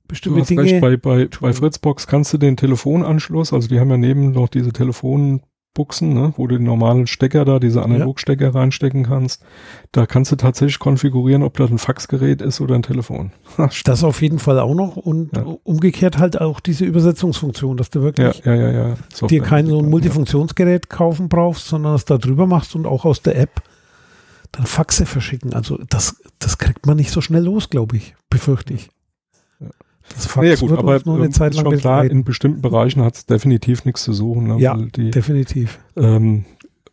bestimmte 0.07 0.43
Dinge. 0.43 0.63
Recht. 0.63 0.81
Bei, 0.81 0.95
bei, 0.95 1.27
bei 1.41 1.51
Fritzbox 1.51 2.07
kannst 2.07 2.31
du 2.31 2.37
den 2.37 2.55
Telefonanschluss, 2.55 3.51
also 3.51 3.67
die 3.67 3.81
haben 3.81 3.89
ja 3.89 3.97
neben 3.97 4.31
noch 4.31 4.47
diese 4.47 4.71
Telefon 4.71 5.41
Buchsen, 5.77 6.15
ne, 6.15 6.33
wo 6.37 6.47
du 6.47 6.57
den 6.57 6.65
normalen 6.65 7.05
Stecker 7.05 7.45
da, 7.45 7.59
diese 7.59 7.83
Analogstecker 7.83 8.45
ja. 8.45 8.51
reinstecken 8.51 9.03
kannst. 9.03 9.43
Da 9.91 10.07
kannst 10.07 10.31
du 10.31 10.35
tatsächlich 10.35 10.79
konfigurieren, 10.79 11.43
ob 11.43 11.55
das 11.55 11.69
ein 11.69 11.77
Faxgerät 11.77 12.41
ist 12.41 12.59
oder 12.61 12.73
ein 12.73 12.81
Telefon. 12.81 13.31
das 13.83 14.03
auf 14.03 14.23
jeden 14.23 14.39
Fall 14.39 14.59
auch 14.59 14.73
noch 14.73 14.97
und 14.97 15.37
ja. 15.37 15.43
umgekehrt 15.63 16.17
halt 16.17 16.41
auch 16.41 16.59
diese 16.59 16.83
Übersetzungsfunktion, 16.83 17.77
dass 17.77 17.91
du 17.91 18.01
wirklich 18.01 18.41
ja, 18.43 18.55
ja, 18.55 18.71
ja, 18.71 19.27
dir 19.27 19.43
kein 19.43 19.67
so 19.67 19.77
ein 19.77 19.89
Multifunktionsgerät 19.89 20.89
kaufen 20.89 21.29
brauchst, 21.29 21.67
sondern 21.67 21.93
das 21.93 22.05
da 22.05 22.17
drüber 22.17 22.47
machst 22.47 22.75
und 22.75 22.87
auch 22.87 23.05
aus 23.05 23.21
der 23.21 23.37
App 23.37 23.61
dann 24.51 24.65
Faxe 24.65 25.05
verschicken. 25.05 25.53
Also 25.53 25.79
das, 25.89 26.15
das 26.39 26.57
kriegt 26.57 26.87
man 26.87 26.97
nicht 26.97 27.11
so 27.11 27.21
schnell 27.21 27.43
los, 27.43 27.69
glaube 27.69 27.97
ich, 27.97 28.15
befürchte 28.31 28.73
ich. 28.73 28.89
Das 30.15 30.25
Fax 30.25 30.37
naja, 30.43 30.55
gut, 30.55 30.71
aber 30.77 30.99
nur 31.05 31.17
eine 31.17 31.29
Zeit 31.29 31.55
lang 31.55 31.65
schon 31.65 31.77
klar, 31.77 32.05
in 32.05 32.23
bestimmten 32.23 32.61
Bereichen 32.61 33.03
hat 33.03 33.15
es 33.15 33.25
definitiv 33.25 33.85
nichts 33.85 34.03
zu 34.03 34.13
suchen. 34.13 34.47
Ne, 34.47 34.59
ja, 34.59 34.75
die, 34.75 35.11
definitiv. 35.11 35.79
Ähm, 35.95 36.45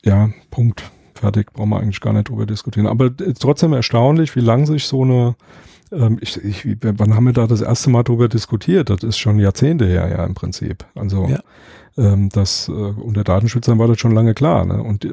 ja, 0.04 0.30
Punkt. 0.50 0.90
Fertig, 1.14 1.52
brauchen 1.52 1.70
wir 1.70 1.80
eigentlich 1.80 2.00
gar 2.00 2.12
nicht 2.12 2.28
drüber 2.28 2.44
diskutieren. 2.44 2.86
Aber 2.86 3.06
äh, 3.06 3.32
trotzdem 3.38 3.72
erstaunlich, 3.72 4.34
wie 4.36 4.40
lang 4.40 4.66
sich 4.66 4.84
so 4.84 5.02
eine, 5.02 5.36
ähm, 5.92 6.18
ich, 6.20 6.36
ich, 6.44 6.76
wann 6.82 7.14
haben 7.14 7.24
wir 7.24 7.32
da 7.32 7.46
das 7.46 7.60
erste 7.60 7.88
Mal 7.88 8.02
drüber 8.02 8.28
diskutiert? 8.28 8.90
Das 8.90 9.02
ist 9.02 9.16
schon 9.16 9.38
Jahrzehnte 9.38 9.86
her, 9.86 10.08
ja, 10.08 10.24
im 10.24 10.34
Prinzip. 10.34 10.84
Also, 10.94 11.26
ja 11.26 11.40
ähm, 11.96 12.28
das 12.30 12.68
äh, 12.68 12.72
unter 12.72 13.24
Datenschützern 13.24 13.78
war 13.78 13.88
das 13.88 13.98
schon 13.98 14.12
lange 14.12 14.34
klar. 14.34 14.64
Ne? 14.64 14.82
Und 14.82 15.04
äh, 15.04 15.12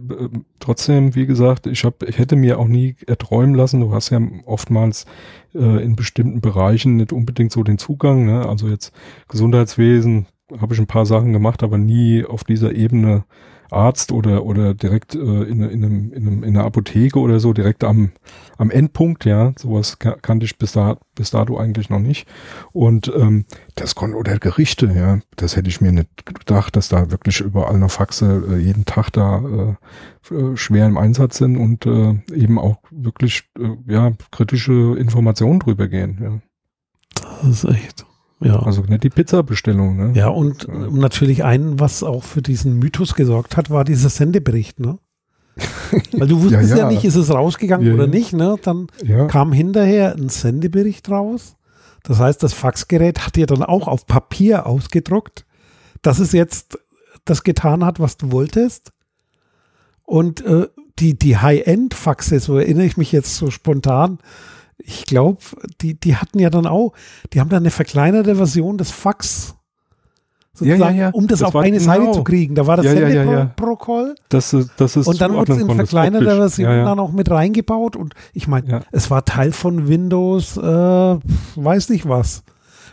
trotzdem, 0.60 1.16
wie 1.16 1.26
gesagt, 1.26 1.68
ich 1.68 1.84
habe, 1.84 2.06
ich 2.08 2.18
hätte 2.18 2.36
mir 2.36 2.60
auch 2.60 2.68
nie 2.68 2.96
erträumen 3.06 3.56
lassen. 3.56 3.82
Du 3.82 3.94
hast 3.94 4.10
ja 4.10 4.20
oftmals 4.46 5.06
äh, 5.54 5.84
in 5.84 5.96
bestimmten 5.96 6.42
Bereichen 6.42 6.98
nicht 6.98 7.14
unbedingt 7.14 7.52
so 7.52 7.64
den 7.64 7.78
Zugang. 7.78 8.26
Ne? 8.26 8.48
Also 8.48 8.68
jetzt 8.68 8.94
Gesundheitswesen 9.28 10.28
habe 10.60 10.74
ich 10.74 10.80
ein 10.80 10.88
paar 10.88 11.06
Sachen 11.06 11.34
gemacht, 11.34 11.64
aber 11.64 11.78
nie 11.78 12.26
auf 12.26 12.44
dieser 12.44 12.74
Ebene 12.74 13.24
Arzt 13.72 14.12
oder, 14.12 14.46
oder 14.46 14.74
direkt 14.74 15.16
äh, 15.16 15.20
in, 15.20 15.62
in, 15.62 15.84
einem, 15.84 16.14
in, 16.14 16.28
einem, 16.28 16.44
in 16.44 16.56
einer 16.56 16.66
Apotheke 16.66 17.20
oder 17.20 17.40
so, 17.40 17.54
direkt 17.54 17.84
am, 17.84 18.12
am 18.58 18.70
Endpunkt, 18.70 19.26
ja, 19.26 19.54
sowas 19.58 19.98
kannte 20.00 20.46
ich 20.46 20.58
bis, 20.58 20.74
da, 20.74 20.98
bis 21.16 21.32
dato 21.32 21.58
eigentlich 21.58 21.90
noch 21.90 22.00
nicht. 22.00 22.28
Und 22.74 23.12
ähm, 23.16 23.46
das 23.76 23.96
konnte, 23.96 24.18
oder 24.18 24.38
Gerichte, 24.40 24.92
ja, 24.94 25.20
das 25.36 25.56
hätte 25.56 25.70
ich 25.70 25.82
mir 25.82 25.92
nicht 25.92 26.26
gedacht, 26.26 26.76
dass 26.76 26.90
da 26.90 27.12
wirklich 27.12 27.40
überall 27.40 27.78
noch 27.78 27.92
Faxe 27.92 28.44
äh, 28.50 28.58
jeden 28.58 28.86
Tag 28.86 29.12
da 29.12 29.78
äh, 30.30 30.36
äh 30.36 30.58
schwer 30.58 30.86
im 30.86 30.98
Einsatz 30.98 31.38
sind 31.38 31.58
und 31.58 31.86
äh, 31.86 32.20
eben 32.34 32.60
auch 32.60 32.78
wirklich 32.92 33.50
äh, 33.58 33.92
ja, 33.92 34.12
kritische 34.32 34.96
Informationen 34.98 35.60
drüber 35.60 35.88
gehen. 35.88 36.20
Ja. 36.22 36.40
Das 37.42 37.64
ist 37.64 37.66
echt 37.66 38.06
ja. 38.42 38.60
Also 38.60 38.82
nicht 38.82 39.04
die 39.04 39.10
Pizza-Bestellung, 39.10 39.96
ne? 39.96 40.12
Ja, 40.16 40.28
und 40.30 40.68
ja. 40.68 40.74
natürlich 40.92 41.44
ein, 41.44 41.80
was 41.80 42.04
auch 42.04 42.24
für 42.24 42.42
diesen 42.42 42.80
Mythos 42.80 43.14
gesorgt 43.16 43.58
hat, 43.58 43.70
war 43.70 43.84
dieser 43.84 44.10
Sendebericht, 44.10 44.80
ne? 44.80 44.98
Weil 46.14 46.28
du 46.28 46.42
wusstest 46.42 46.72
ja, 46.72 46.78
ja. 46.78 46.84
ja, 46.84 46.90
nicht, 46.90 47.06
ist 47.06 47.16
es 47.16 47.30
rausgegangen 47.30 47.86
ja, 47.86 47.94
oder 47.94 48.08
nicht, 48.08 48.34
ne? 48.34 48.56
Dann 48.64 48.88
kam 49.28 49.52
hinterher 49.52 50.16
ein 50.16 50.30
Sendebericht 50.30 51.10
raus. 51.10 51.56
Das 52.04 52.20
heißt, 52.20 52.42
das 52.42 52.54
Faxgerät 52.54 53.26
hat 53.26 53.36
dir 53.36 53.46
dann 53.46 53.64
auch 53.64 53.88
auf 53.88 54.08
Papier 54.08 54.66
ausgedruckt, 54.66 55.46
dass 56.02 56.20
es 56.20 56.32
jetzt 56.32 56.80
das 57.26 57.44
getan 57.44 57.86
hat, 57.86 58.00
was 58.00 58.18
du 58.18 58.32
wolltest. 58.32 58.92
Und 60.04 60.44
äh, 60.44 60.68
die, 61.00 61.18
die 61.18 61.38
High-End-Faxe, 61.38 62.40
so 62.40 62.58
erinnere 62.58 62.86
ich 62.86 62.98
mich 62.98 63.12
jetzt 63.12 63.36
so 63.36 63.52
spontan, 63.52 64.20
ich 64.86 65.06
glaube, 65.06 65.40
die, 65.82 66.00
die 66.00 66.16
hatten 66.16 66.40
ja 66.40 66.50
dann 66.50 66.68
auch, 66.68 66.94
die 67.34 67.40
haben 67.40 67.50
dann 67.50 67.64
eine 67.64 67.72
verkleinerte 67.72 68.36
Version 68.36 68.78
des 68.78 68.92
Fax 68.92 69.56
ja, 70.60 70.76
ja, 70.76 70.92
ja. 70.92 71.10
um 71.10 71.28
das, 71.28 71.40
das 71.40 71.48
auf 71.48 71.56
eine 71.56 71.78
genau. 71.78 71.92
Seite 71.92 72.12
zu 72.12 72.24
kriegen. 72.24 72.56
Da 72.56 72.68
war 72.68 72.78
das 72.78 72.86
ja, 72.86 72.94
Sendeprotokoll. 72.94 74.16
Das, 74.30 74.56
das 74.78 74.96
ist 74.96 75.08
und 75.08 75.22
dann 75.22 75.34
wurde 75.34 75.54
es 75.54 75.60
in 75.60 75.70
verkleinerter 75.70 76.36
Version 76.36 76.70
dann 76.70 77.00
auch 77.00 77.12
mit 77.12 77.32
reingebaut. 77.32 77.96
Und 77.96 78.14
ich 78.34 78.48
meine, 78.48 78.82
es 78.92 79.10
war 79.10 79.26
Teil 79.26 79.52
von 79.52 79.88
Windows, 79.88 80.58
äh, 80.58 80.62
weiß 80.62 81.90
nicht 81.90 82.08
was. 82.08 82.44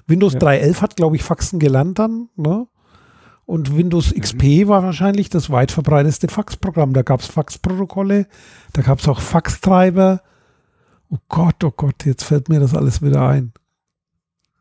Windows 0.06 0.36
3.11 0.36 0.80
hat, 0.80 0.96
glaube 0.96 1.16
ich, 1.16 1.22
Faxen 1.22 1.58
gelernt 1.58 1.98
dann. 1.98 2.28
Ne? 2.36 2.66
Und 3.44 3.76
Windows 3.76 4.14
mhm. 4.14 4.20
XP 4.20 4.68
war 4.68 4.82
wahrscheinlich 4.82 5.28
das 5.28 5.50
weit 5.50 5.72
verbreiteste 5.72 6.28
Faxprogramm. 6.28 6.92
Da 6.92 7.02
gab 7.02 7.20
es 7.20 7.26
Faxprotokolle, 7.26 8.26
da 8.72 8.82
gab 8.82 9.00
es 9.00 9.08
auch 9.08 9.20
Faxtreiber. 9.20 10.22
Oh 11.10 11.18
Gott, 11.28 11.62
oh 11.64 11.72
Gott, 11.74 12.04
jetzt 12.04 12.24
fällt 12.24 12.48
mir 12.48 12.60
das 12.60 12.74
alles 12.74 13.02
wieder 13.02 13.26
ein. 13.28 13.52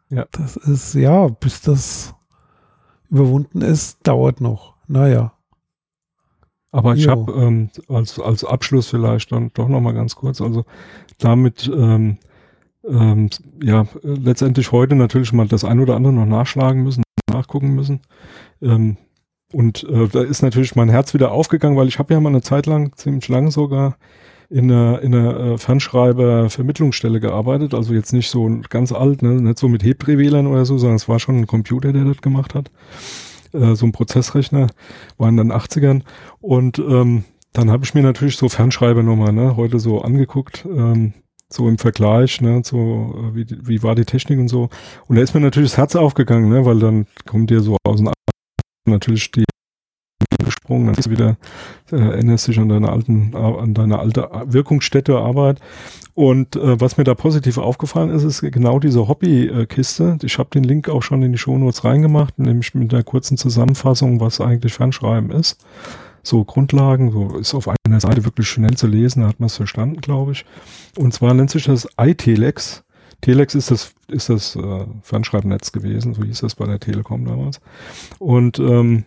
Ja. 0.10 0.26
Das 0.32 0.56
ist, 0.56 0.94
ja, 0.94 1.28
bis 1.28 1.62
das 1.62 2.16
überwunden 3.10 3.62
ist, 3.62 4.00
dauert 4.08 4.42
noch. 4.42 4.76
Naja. 4.88 5.34
Aber 6.72 6.96
ich 6.96 7.08
habe 7.08 7.32
ähm, 7.34 7.70
als, 7.88 8.20
als 8.20 8.44
Abschluss 8.44 8.88
vielleicht 8.88 9.32
dann 9.32 9.52
doch 9.54 9.68
nochmal 9.68 9.94
ganz 9.94 10.16
kurz, 10.16 10.42
also 10.42 10.66
damit 11.18 11.70
ähm, 11.74 12.18
ähm, 12.88 13.30
ja 13.64 13.88
letztendlich 14.04 14.72
heute 14.72 14.96
natürlich 14.96 15.34
mal 15.34 15.48
das 15.48 15.64
ein 15.64 15.80
oder 15.80 15.96
andere 15.96 16.14
noch 16.14 16.26
nachschlagen 16.26 16.84
müssen, 16.84 17.04
nachgucken 17.32 17.74
müssen. 17.74 18.02
Ähm, 18.62 18.98
und 19.54 19.86
äh, 19.86 20.08
da 20.10 20.22
ist 20.22 20.42
natürlich 20.42 20.76
mein 20.76 20.90
Herz 20.90 21.14
wieder 21.14 21.32
aufgegangen, 21.32 21.78
weil 21.78 21.88
ich 21.88 22.00
habe 22.00 22.14
ja 22.14 22.20
mal 22.20 22.30
eine 22.30 22.42
Zeit 22.42 22.66
lang, 22.66 22.96
ziemlich 22.96 23.28
lange 23.30 23.52
sogar, 23.52 23.98
in 24.50 24.72
einer, 24.72 25.02
in 25.02 25.14
einer 25.14 25.40
äh, 25.40 25.58
Fernschreiber-Vermittlungsstelle 25.58 27.20
gearbeitet, 27.20 27.74
also 27.74 27.94
jetzt 27.94 28.14
nicht 28.14 28.30
so 28.30 28.50
ganz 28.70 28.92
alt, 28.92 29.22
ne? 29.22 29.42
nicht 29.42 29.60
so 29.60 29.68
mit 29.68 29.84
Hebdrehwählern 29.84 30.48
oder 30.48 30.66
so, 30.66 30.78
sondern 30.78 30.96
es 30.96 31.10
war 31.10 31.20
schon 31.20 31.38
ein 31.38 31.48
Computer, 31.48 31.92
der 31.92 32.06
das 32.06 32.22
gemacht 32.22 32.56
hat. 32.56 32.72
Äh, 33.54 33.76
so 33.76 33.86
ein 33.86 33.92
Prozessrechner, 33.92 34.68
war 35.18 35.30
in 35.30 35.38
den 35.38 35.52
80ern. 35.52 36.04
Und 36.40 36.80
ähm, 36.80 37.26
dann 37.54 37.72
habe 37.72 37.84
ich 37.84 37.94
mir 37.94 38.04
natürlich 38.04 38.38
so 38.38 38.50
Fernschreiber 38.50 39.04
nochmal 39.04 39.34
ne, 39.34 39.58
heute 39.58 39.80
so 39.80 40.02
angeguckt, 40.02 40.66
ähm, 40.66 41.14
so 41.50 41.68
im 41.68 41.78
Vergleich, 41.78 42.42
ne, 42.42 42.62
so 42.64 43.16
äh, 43.18 43.36
wie, 43.36 43.46
wie 43.68 43.84
war 43.84 43.96
die 43.96 44.06
Technik 44.06 44.40
und 44.40 44.48
so. 44.48 44.70
Und 45.08 45.16
da 45.16 45.22
ist 45.22 45.34
mir 45.34 45.40
natürlich 45.42 45.72
das 45.72 45.78
Herz 45.78 45.96
aufgegangen, 45.96 46.50
ne, 46.50 46.66
weil 46.66 46.80
dann 46.80 47.08
kommt 47.26 47.50
dir 47.50 47.62
so 47.62 47.78
aus 47.86 47.98
dem 47.98 48.12
natürlich 48.86 49.32
die 49.32 49.44
gesprungen, 50.48 50.88
dann 50.88 50.96
bist 50.96 51.08
du 51.08 51.12
wieder, 51.12 51.38
äh, 51.92 51.98
erinnerst 51.98 52.48
dich 52.48 52.60
an 52.60 52.70
deine 52.70 52.90
alten, 52.90 53.36
an 53.36 53.74
deine 53.74 54.00
alte 54.00 54.30
Wirkungsstätte 54.46 55.18
Arbeit. 55.18 55.60
Und 56.16 56.56
äh, 56.56 56.82
was 56.82 56.98
mir 56.98 57.04
da 57.04 57.14
positiv 57.14 57.60
aufgefallen 57.60 58.10
ist, 58.10 58.24
ist 58.24 58.42
genau 58.42 58.80
diese 58.80 59.08
Hobbykiste. 59.08 60.18
Ich 60.24 60.40
habe 60.40 60.50
den 60.52 60.64
Link 60.64 60.90
auch 60.90 61.04
schon 61.04 61.22
in 61.22 61.32
die 61.32 61.38
Shownotes 61.38 61.84
reingemacht, 61.84 62.40
nämlich 62.40 62.74
mit 62.74 62.94
einer 62.94 63.04
kurzen 63.04 63.38
Zusammenfassung, 63.38 64.20
was 64.20 64.42
eigentlich 64.42 64.74
Fernschreiben 64.74 65.30
ist. 65.32 65.64
so 66.24 66.44
Grundlagen, 66.44 67.12
so 67.12 67.38
ist 67.38 67.54
auf 67.54 67.70
einer 67.86 68.00
Seite 68.00 68.26
wirklich 68.26 68.50
schnell 68.50 68.76
zu 68.76 68.88
lesen, 68.88 69.26
hat 69.26 69.40
man 69.40 69.48
es 69.48 69.56
verstanden, 69.56 70.02
glaube 70.02 70.34
ich. 70.34 70.46
Und 70.98 71.14
zwar 71.14 71.34
nennt 71.34 71.52
sich 71.52 71.66
das 71.66 71.88
iTelex. 71.98 72.84
Telex 73.22 73.56
ist 73.56 73.72
das, 73.72 73.94
ist 74.08 74.30
das 74.30 74.56
äh, 74.56 74.86
Fernschreibnetz 75.02 75.72
gewesen, 75.72 76.14
so 76.14 76.24
hieß 76.24 76.42
das 76.42 76.56
bei 76.56 76.66
der 76.66 76.80
Telekom 76.80 77.26
damals. 77.26 77.60
Und 78.20 78.60
ähm, 78.60 79.06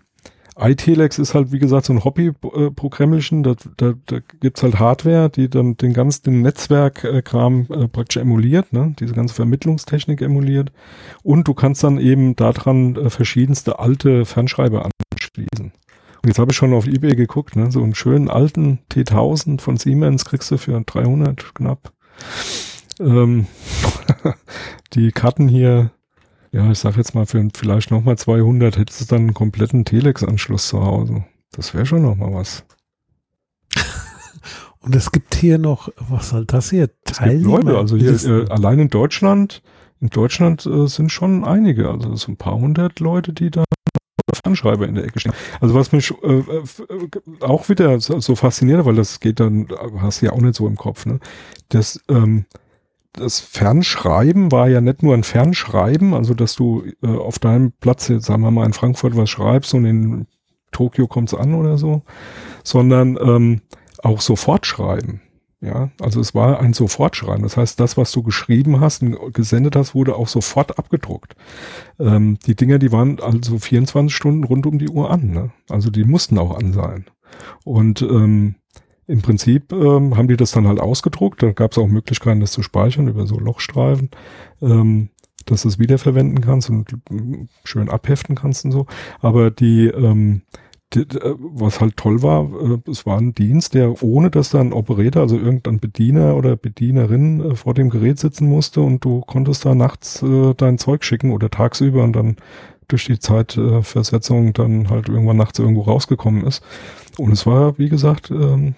iTelex 0.61 1.18
ist 1.18 1.35
halt, 1.35 1.53
wie 1.53 1.59
gesagt, 1.59 1.87
so 1.87 1.92
ein 1.92 2.05
Hobby-Programmchen. 2.05 3.42
Da, 3.42 3.55
da, 3.77 3.94
da 4.07 4.18
gibt's 4.40 4.62
halt 4.62 4.79
Hardware, 4.79 5.31
die 5.31 5.49
dann 5.49 5.77
den 5.77 5.92
ganzen 5.92 6.42
Netzwerkkram 6.42 7.66
äh, 7.70 7.88
praktisch 7.88 8.18
emuliert, 8.18 8.73
ne? 8.73 8.94
diese 8.99 9.14
ganze 9.14 9.35
Vermittlungstechnik 9.35 10.20
emuliert. 10.20 10.73
Und 11.23 11.49
du 11.49 11.55
kannst 11.55 11.83
dann 11.83 11.99
eben 11.99 12.37
daran 12.37 12.96
äh, 12.96 13.11
verschiedenste 13.11 13.79
alte 13.79 14.25
Fernschreiber 14.25 14.88
anschließen. 15.12 15.73
Und 16.23 16.29
jetzt 16.29 16.38
habe 16.38 16.51
ich 16.51 16.57
schon 16.57 16.75
auf 16.75 16.87
Ebay 16.87 17.16
geguckt, 17.16 17.57
ne? 17.57 17.70
so 17.70 17.83
einen 17.83 17.94
schönen 17.94 18.29
alten 18.29 18.81
T1000 18.92 19.61
von 19.61 19.79
Siemens 19.79 20.27
kriegst 20.27 20.51
du 20.51 20.59
für 20.59 20.79
300 20.79 21.55
knapp. 21.55 21.92
Ähm, 23.01 23.46
die 24.92 25.12
Karten 25.12 25.49
hier 25.49 25.92
ja, 26.53 26.71
ich 26.71 26.79
sag 26.79 26.97
jetzt 26.97 27.15
mal, 27.15 27.27
für 27.27 27.47
vielleicht 27.55 27.91
nochmal 27.91 28.19
200 28.19 28.77
hättest 28.77 29.01
du 29.01 29.05
dann 29.05 29.21
einen 29.21 29.35
kompletten 29.35 29.85
Telex-Anschluss 29.85 30.69
zu 30.69 30.85
Hause. 30.85 31.25
Das 31.53 31.75
wäre 31.75 31.87
schon 31.87 32.03
nochmal 32.03 32.35
was. 32.35 32.65
Und 34.81 34.95
es 34.95 35.13
gibt 35.13 35.35
hier 35.35 35.59
noch, 35.59 35.91
was 35.97 36.31
soll 36.31 36.47
das 36.47 36.71
hier? 36.71 36.91
Teilnehmer 37.05 37.63
Leute, 37.63 37.79
also 37.79 37.97
hier 37.97 38.13
äh, 38.25 38.51
allein 38.51 38.79
in 38.79 38.89
Deutschland, 38.89 39.63
in 40.01 40.09
Deutschland 40.09 40.67
äh, 40.67 40.87
sind 40.87 41.13
schon 41.13 41.45
einige, 41.45 41.91
also 41.91 42.17
so 42.17 42.33
ein 42.33 42.37
paar 42.37 42.57
hundert 42.59 43.01
Leute, 43.01 43.33
die 43.33 43.51
da 43.51 43.65
Fernschreiber 44.43 44.89
in 44.89 44.95
der 44.95 45.05
Ecke 45.05 45.21
stehen. 45.21 45.35
Also 45.61 45.75
was 45.75 45.93
mich 45.93 46.13
äh, 46.23 46.39
äh 46.39 46.65
auch 47.41 47.69
wieder 47.69 48.01
so, 48.01 48.21
so 48.21 48.35
fasziniert, 48.35 48.85
weil 48.85 48.95
das 48.97 49.21
geht 49.21 49.41
dann, 49.41 49.69
hast 49.99 50.23
du 50.23 50.27
ja 50.27 50.33
auch 50.33 50.41
nicht 50.41 50.55
so 50.55 50.67
im 50.67 50.77
Kopf, 50.77 51.07
ne? 51.07 51.21
Das, 51.69 52.01
ähm, 52.09 52.47
das 53.12 53.40
Fernschreiben 53.40 54.53
war 54.53 54.68
ja 54.68 54.81
nicht 54.81 55.03
nur 55.03 55.14
ein 55.14 55.25
Fernschreiben, 55.25 56.14
also 56.14 56.35
dass 56.35 56.55
du 56.55 56.85
äh, 57.03 57.09
auf 57.09 57.38
deinem 57.38 57.73
Platz, 57.73 58.09
jetzt 58.09 58.27
sagen 58.27 58.42
wir 58.42 58.51
mal 58.51 58.66
in 58.66 58.73
Frankfurt 58.73 59.16
was 59.16 59.31
schreibst 59.31 59.75
und 59.75 59.85
in 59.85 60.27
Tokio 60.70 61.07
kommt's 61.09 61.35
an 61.35 61.55
oder 61.55 61.79
so, 61.79 62.03
sondern 62.62 63.18
ähm, 63.20 63.62
auch 64.03 64.20
sofort 64.20 64.66
schreiben. 64.66 65.20
Ja, 65.62 65.90
also 66.01 66.20
es 66.20 66.35
war 66.35 66.61
ein 66.61 66.73
Sofortschreiben. 66.73 67.42
Das 67.42 67.59
heißt, 67.59 67.79
das, 67.79 67.99
was 67.99 68.12
du 68.12 68.23
geschrieben 68.23 68.81
hast 68.81 69.03
und 69.03 69.35
gesendet 69.35 69.77
hast, 69.77 69.94
wurde 69.94 70.16
auch 70.16 70.29
sofort 70.29 70.79
abgedruckt. 70.79 71.37
Ähm, 71.99 72.38
die 72.46 72.55
Dinger, 72.55 72.79
die 72.79 72.92
waren 72.92 73.20
also 73.20 73.59
24 73.59 74.14
Stunden 74.14 74.44
rund 74.44 74.64
um 74.64 74.79
die 74.79 74.88
Uhr 74.88 75.11
an. 75.11 75.31
Ne? 75.33 75.51
Also 75.68 75.90
die 75.90 76.05
mussten 76.05 76.38
auch 76.38 76.57
an 76.57 76.73
sein. 76.73 77.05
Und 77.64 78.01
ähm, 78.01 78.55
im 79.11 79.23
Prinzip 79.23 79.73
ähm, 79.73 80.16
haben 80.16 80.29
die 80.29 80.37
das 80.37 80.53
dann 80.53 80.68
halt 80.68 80.81
ausgedruckt. 80.81 81.42
Da 81.42 81.53
gab 81.53 81.73
es 81.73 81.79
auch 81.79 81.88
Möglichkeiten, 81.88 82.40
das 82.40 82.53
zu 82.53 82.62
speichern 82.62 83.09
über 83.09 83.27
so 83.27 83.38
Lochstreifen, 83.38 84.11
ähm, 84.62 85.09
dass 85.46 85.62
du 85.62 85.68
es 85.68 85.79
wiederverwenden 85.79 86.40
kannst 86.40 86.70
und 86.70 86.92
äh, 86.92 87.46
schön 87.64 87.88
abheften 87.88 88.37
kannst 88.37 88.64
und 88.64 88.70
so. 88.70 88.87
Aber 89.20 89.51
die, 89.51 89.87
ähm, 89.87 90.42
die 90.92 91.01
äh, 91.01 91.35
was 91.38 91.81
halt 91.81 91.96
toll 91.96 92.23
war, 92.23 92.44
äh, 92.44 92.90
es 92.90 93.05
war 93.05 93.18
ein 93.18 93.35
Dienst, 93.35 93.75
der 93.75 94.01
ohne 94.03 94.31
dass 94.31 94.51
da 94.51 94.61
ein 94.61 94.73
Operator, 94.73 95.23
also 95.23 95.37
irgendein 95.37 95.81
Bediener 95.81 96.37
oder 96.37 96.55
Bedienerin 96.55 97.40
äh, 97.51 97.57
vor 97.57 97.75
dem 97.75 97.90
Gerät 97.90 98.20
sitzen 98.20 98.49
musste 98.49 98.81
und 98.81 99.05
du 99.05 99.23
konntest 99.23 99.64
da 99.64 99.75
nachts 99.75 100.23
äh, 100.23 100.55
dein 100.57 100.79
Zeug 100.79 101.03
schicken 101.03 101.33
oder 101.33 101.51
tagsüber 101.51 102.05
und 102.05 102.14
dann 102.14 102.37
durch 102.87 103.07
die 103.07 103.18
Zeitversetzung 103.18 104.53
dann 104.53 104.90
halt 104.90 105.09
irgendwann 105.09 105.37
nachts 105.37 105.59
irgendwo 105.59 105.83
rausgekommen 105.83 106.44
ist. 106.44 106.62
Und 107.18 107.33
es 107.33 107.46
war, 107.46 107.79
wie 107.79 107.88
gesagt, 107.88 108.31
ähm, 108.31 108.75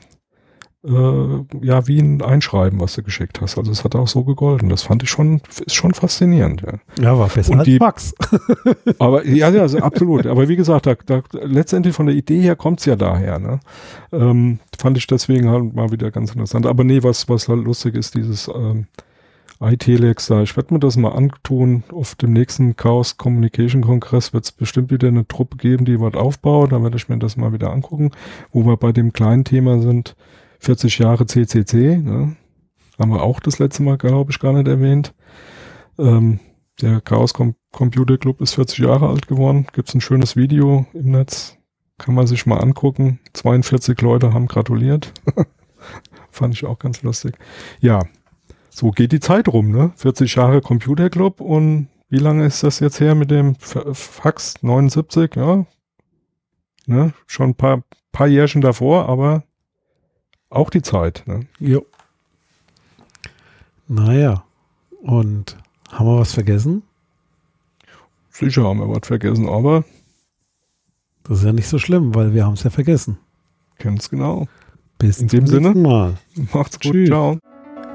äh, 0.85 1.65
ja, 1.65 1.87
wie 1.87 2.01
ein 2.01 2.23
Einschreiben, 2.23 2.81
was 2.81 2.95
du 2.95 3.03
geschickt 3.03 3.41
hast. 3.41 3.57
Also 3.57 3.71
es 3.71 3.85
hat 3.85 3.95
auch 3.95 4.09
so 4.09 4.25
gegolten. 4.25 4.69
Das 4.69 4.83
fand 4.83 5.03
ich 5.03 5.11
schon, 5.11 5.41
ist 5.49 5.75
schon 5.75 5.95
faszinierend. 5.95 6.63
Ja, 6.63 6.75
ja 7.01 7.19
war 7.19 7.29
besser 7.29 7.53
Und 7.53 7.61
als 7.61 7.67
die, 7.67 7.79
Max. 7.79 8.15
aber 8.99 9.25
ja, 9.27 9.49
ja, 9.51 9.63
also 9.63 9.79
absolut. 9.79 10.27
Aber 10.27 10.49
wie 10.49 10.57
gesagt, 10.57 10.87
da, 10.87 10.97
da, 11.07 11.23
letztendlich 11.43 11.95
von 11.95 12.07
der 12.07 12.17
Idee 12.17 12.41
her 12.41 12.57
kommt's 12.57 12.85
ja 12.85 12.97
daher. 12.97 13.39
Ne? 13.39 13.61
Ähm, 14.13 14.59
fand 14.79 14.99
ich 14.99 15.07
deswegen 15.07 15.51
halt 15.51 15.73
mal 15.75 15.93
wieder 15.93 16.11
ganz 16.11 16.33
interessant. 16.33 16.67
Aber 16.67 16.83
nee, 16.83 17.03
was, 17.03 17.29
was 17.29 17.49
halt 17.49 17.65
lustig 17.65 17.95
ist, 17.95 18.17
dieses 18.17 18.49
ähm, 18.49 18.87
iTelex 19.61 20.27
da. 20.27 20.43
Ich 20.43 20.57
werde 20.57 20.75
mir 20.75 20.81
das 20.81 20.97
mal 20.97 21.13
antun. 21.13 21.85
Auf 21.93 22.17
dem 22.17 22.33
nächsten 22.33 22.75
Chaos 22.75 23.17
Communication 23.17 23.83
Kongress 23.83 24.33
wird 24.33 24.45
es 24.45 24.51
bestimmt 24.51 24.91
wieder 24.91 25.07
eine 25.07 25.29
Truppe 25.29 25.59
geben, 25.59 25.85
die 25.85 26.01
was 26.01 26.15
aufbaut. 26.15 26.73
Da 26.73 26.83
werde 26.83 26.97
ich 26.97 27.09
mir 27.09 27.19
das 27.19 27.37
mal 27.37 27.53
wieder 27.53 27.73
angucken, 27.73 28.11
wo 28.51 28.65
wir 28.65 28.77
bei 28.77 28.91
dem 28.91 29.13
kleinen 29.13 29.45
Thema 29.45 29.81
sind 29.81 30.17
40 30.63 30.99
Jahre 30.99 31.27
CCC, 31.27 31.97
ne? 31.97 32.37
haben 32.99 33.11
wir 33.11 33.23
auch 33.23 33.41
das 33.41 33.59
letzte 33.59 33.83
Mal, 33.83 33.99
glaube 33.99 34.31
ich, 34.31 34.39
gar 34.39 34.53
nicht 34.53 34.69
erwähnt. 34.69 35.13
Ähm, 35.99 36.39
der 36.81 37.01
Chaos 37.01 37.35
Com 37.35 37.57
Computer 37.73 38.17
Club 38.17 38.41
ist 38.41 38.55
40 38.55 38.79
Jahre 38.79 39.09
alt 39.09 39.27
geworden. 39.27 39.67
Gibt 39.73 39.89
es 39.89 39.95
ein 39.95 40.01
schönes 40.01 40.37
Video 40.37 40.87
im 40.93 41.11
Netz. 41.11 41.57
Kann 41.99 42.15
man 42.15 42.27
sich 42.27 42.47
mal 42.47 42.59
angucken. 42.59 43.19
42 43.33 44.01
Leute 44.03 44.33
haben 44.33 44.47
gratuliert. 44.47 45.13
Fand 46.31 46.55
ich 46.55 46.65
auch 46.65 46.79
ganz 46.79 47.03
lustig. 47.03 47.35
Ja, 47.81 48.01
so 48.71 48.91
geht 48.91 49.13
die 49.13 49.21
Zeit 49.21 49.49
rum, 49.49 49.71
ne? 49.71 49.93
40 49.97 50.35
Jahre 50.35 50.61
Computer 50.61 51.11
Club 51.11 51.41
und 51.41 51.89
wie 52.09 52.19
lange 52.19 52.45
ist 52.45 52.63
das 52.63 52.79
jetzt 52.81 53.01
her 53.01 53.15
mit 53.15 53.31
dem 53.31 53.57
Fax 53.57 54.63
79? 54.63 55.35
Ja, 55.35 55.67
ne? 56.87 57.15
Schon 57.27 57.51
ein 57.51 57.55
paar, 57.55 57.83
paar 58.13 58.29
Jährchen 58.29 58.61
davor, 58.61 59.09
aber 59.09 59.45
auch 60.53 60.71
die 60.71 60.83
Zeit. 60.83 61.25
Ne? 61.27 61.47
Jo. 61.59 61.85
Naja. 63.89 64.45
Und 65.03 65.57
haben 65.91 66.07
wir 66.07 66.19
was 66.21 66.33
vergessen? 66.33 66.83
Sicher 68.31 68.65
haben 68.65 68.79
wir 68.79 68.89
was 68.89 69.07
vergessen, 69.07 69.49
aber. 69.49 69.85
Das 71.25 71.39
ist 71.39 71.45
ja 71.45 71.53
nicht 71.53 71.69
so 71.69 71.79
schlimm, 71.79 72.15
weil 72.15 72.35
wir 72.35 72.45
haben 72.45 72.55
es 72.55 72.63
ja 72.63 72.71
vergessen. 72.71 73.19
Ganz 73.79 74.09
genau. 74.09 74.49
Bis 74.99 75.21
in 75.21 75.29
dem 75.29 75.47
Sinne. 75.47 75.75
Mal. 75.75 76.17
Macht's 76.53 76.79
gut. 76.81 76.93
Tschüss. 76.93 77.09
Ciao. 77.09 77.39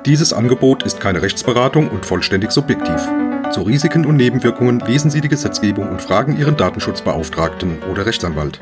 Dieses 0.06 0.32
Angebot 0.32 0.84
ist 0.84 1.00
keine 1.00 1.22
Rechtsberatung 1.22 1.90
und 1.90 2.06
vollständig 2.06 2.52
subjektiv. 2.52 3.08
Zu 3.52 3.62
Risiken 3.62 4.06
und 4.06 4.18
Nebenwirkungen 4.18 4.80
lesen 4.82 5.10
Sie 5.10 5.22
die 5.22 5.28
Gesetzgebung 5.28 5.90
und 5.90 6.02
fragen 6.02 6.38
Ihren 6.38 6.56
Datenschutzbeauftragten 6.56 7.82
oder 7.84 8.06
Rechtsanwalt. 8.06 8.62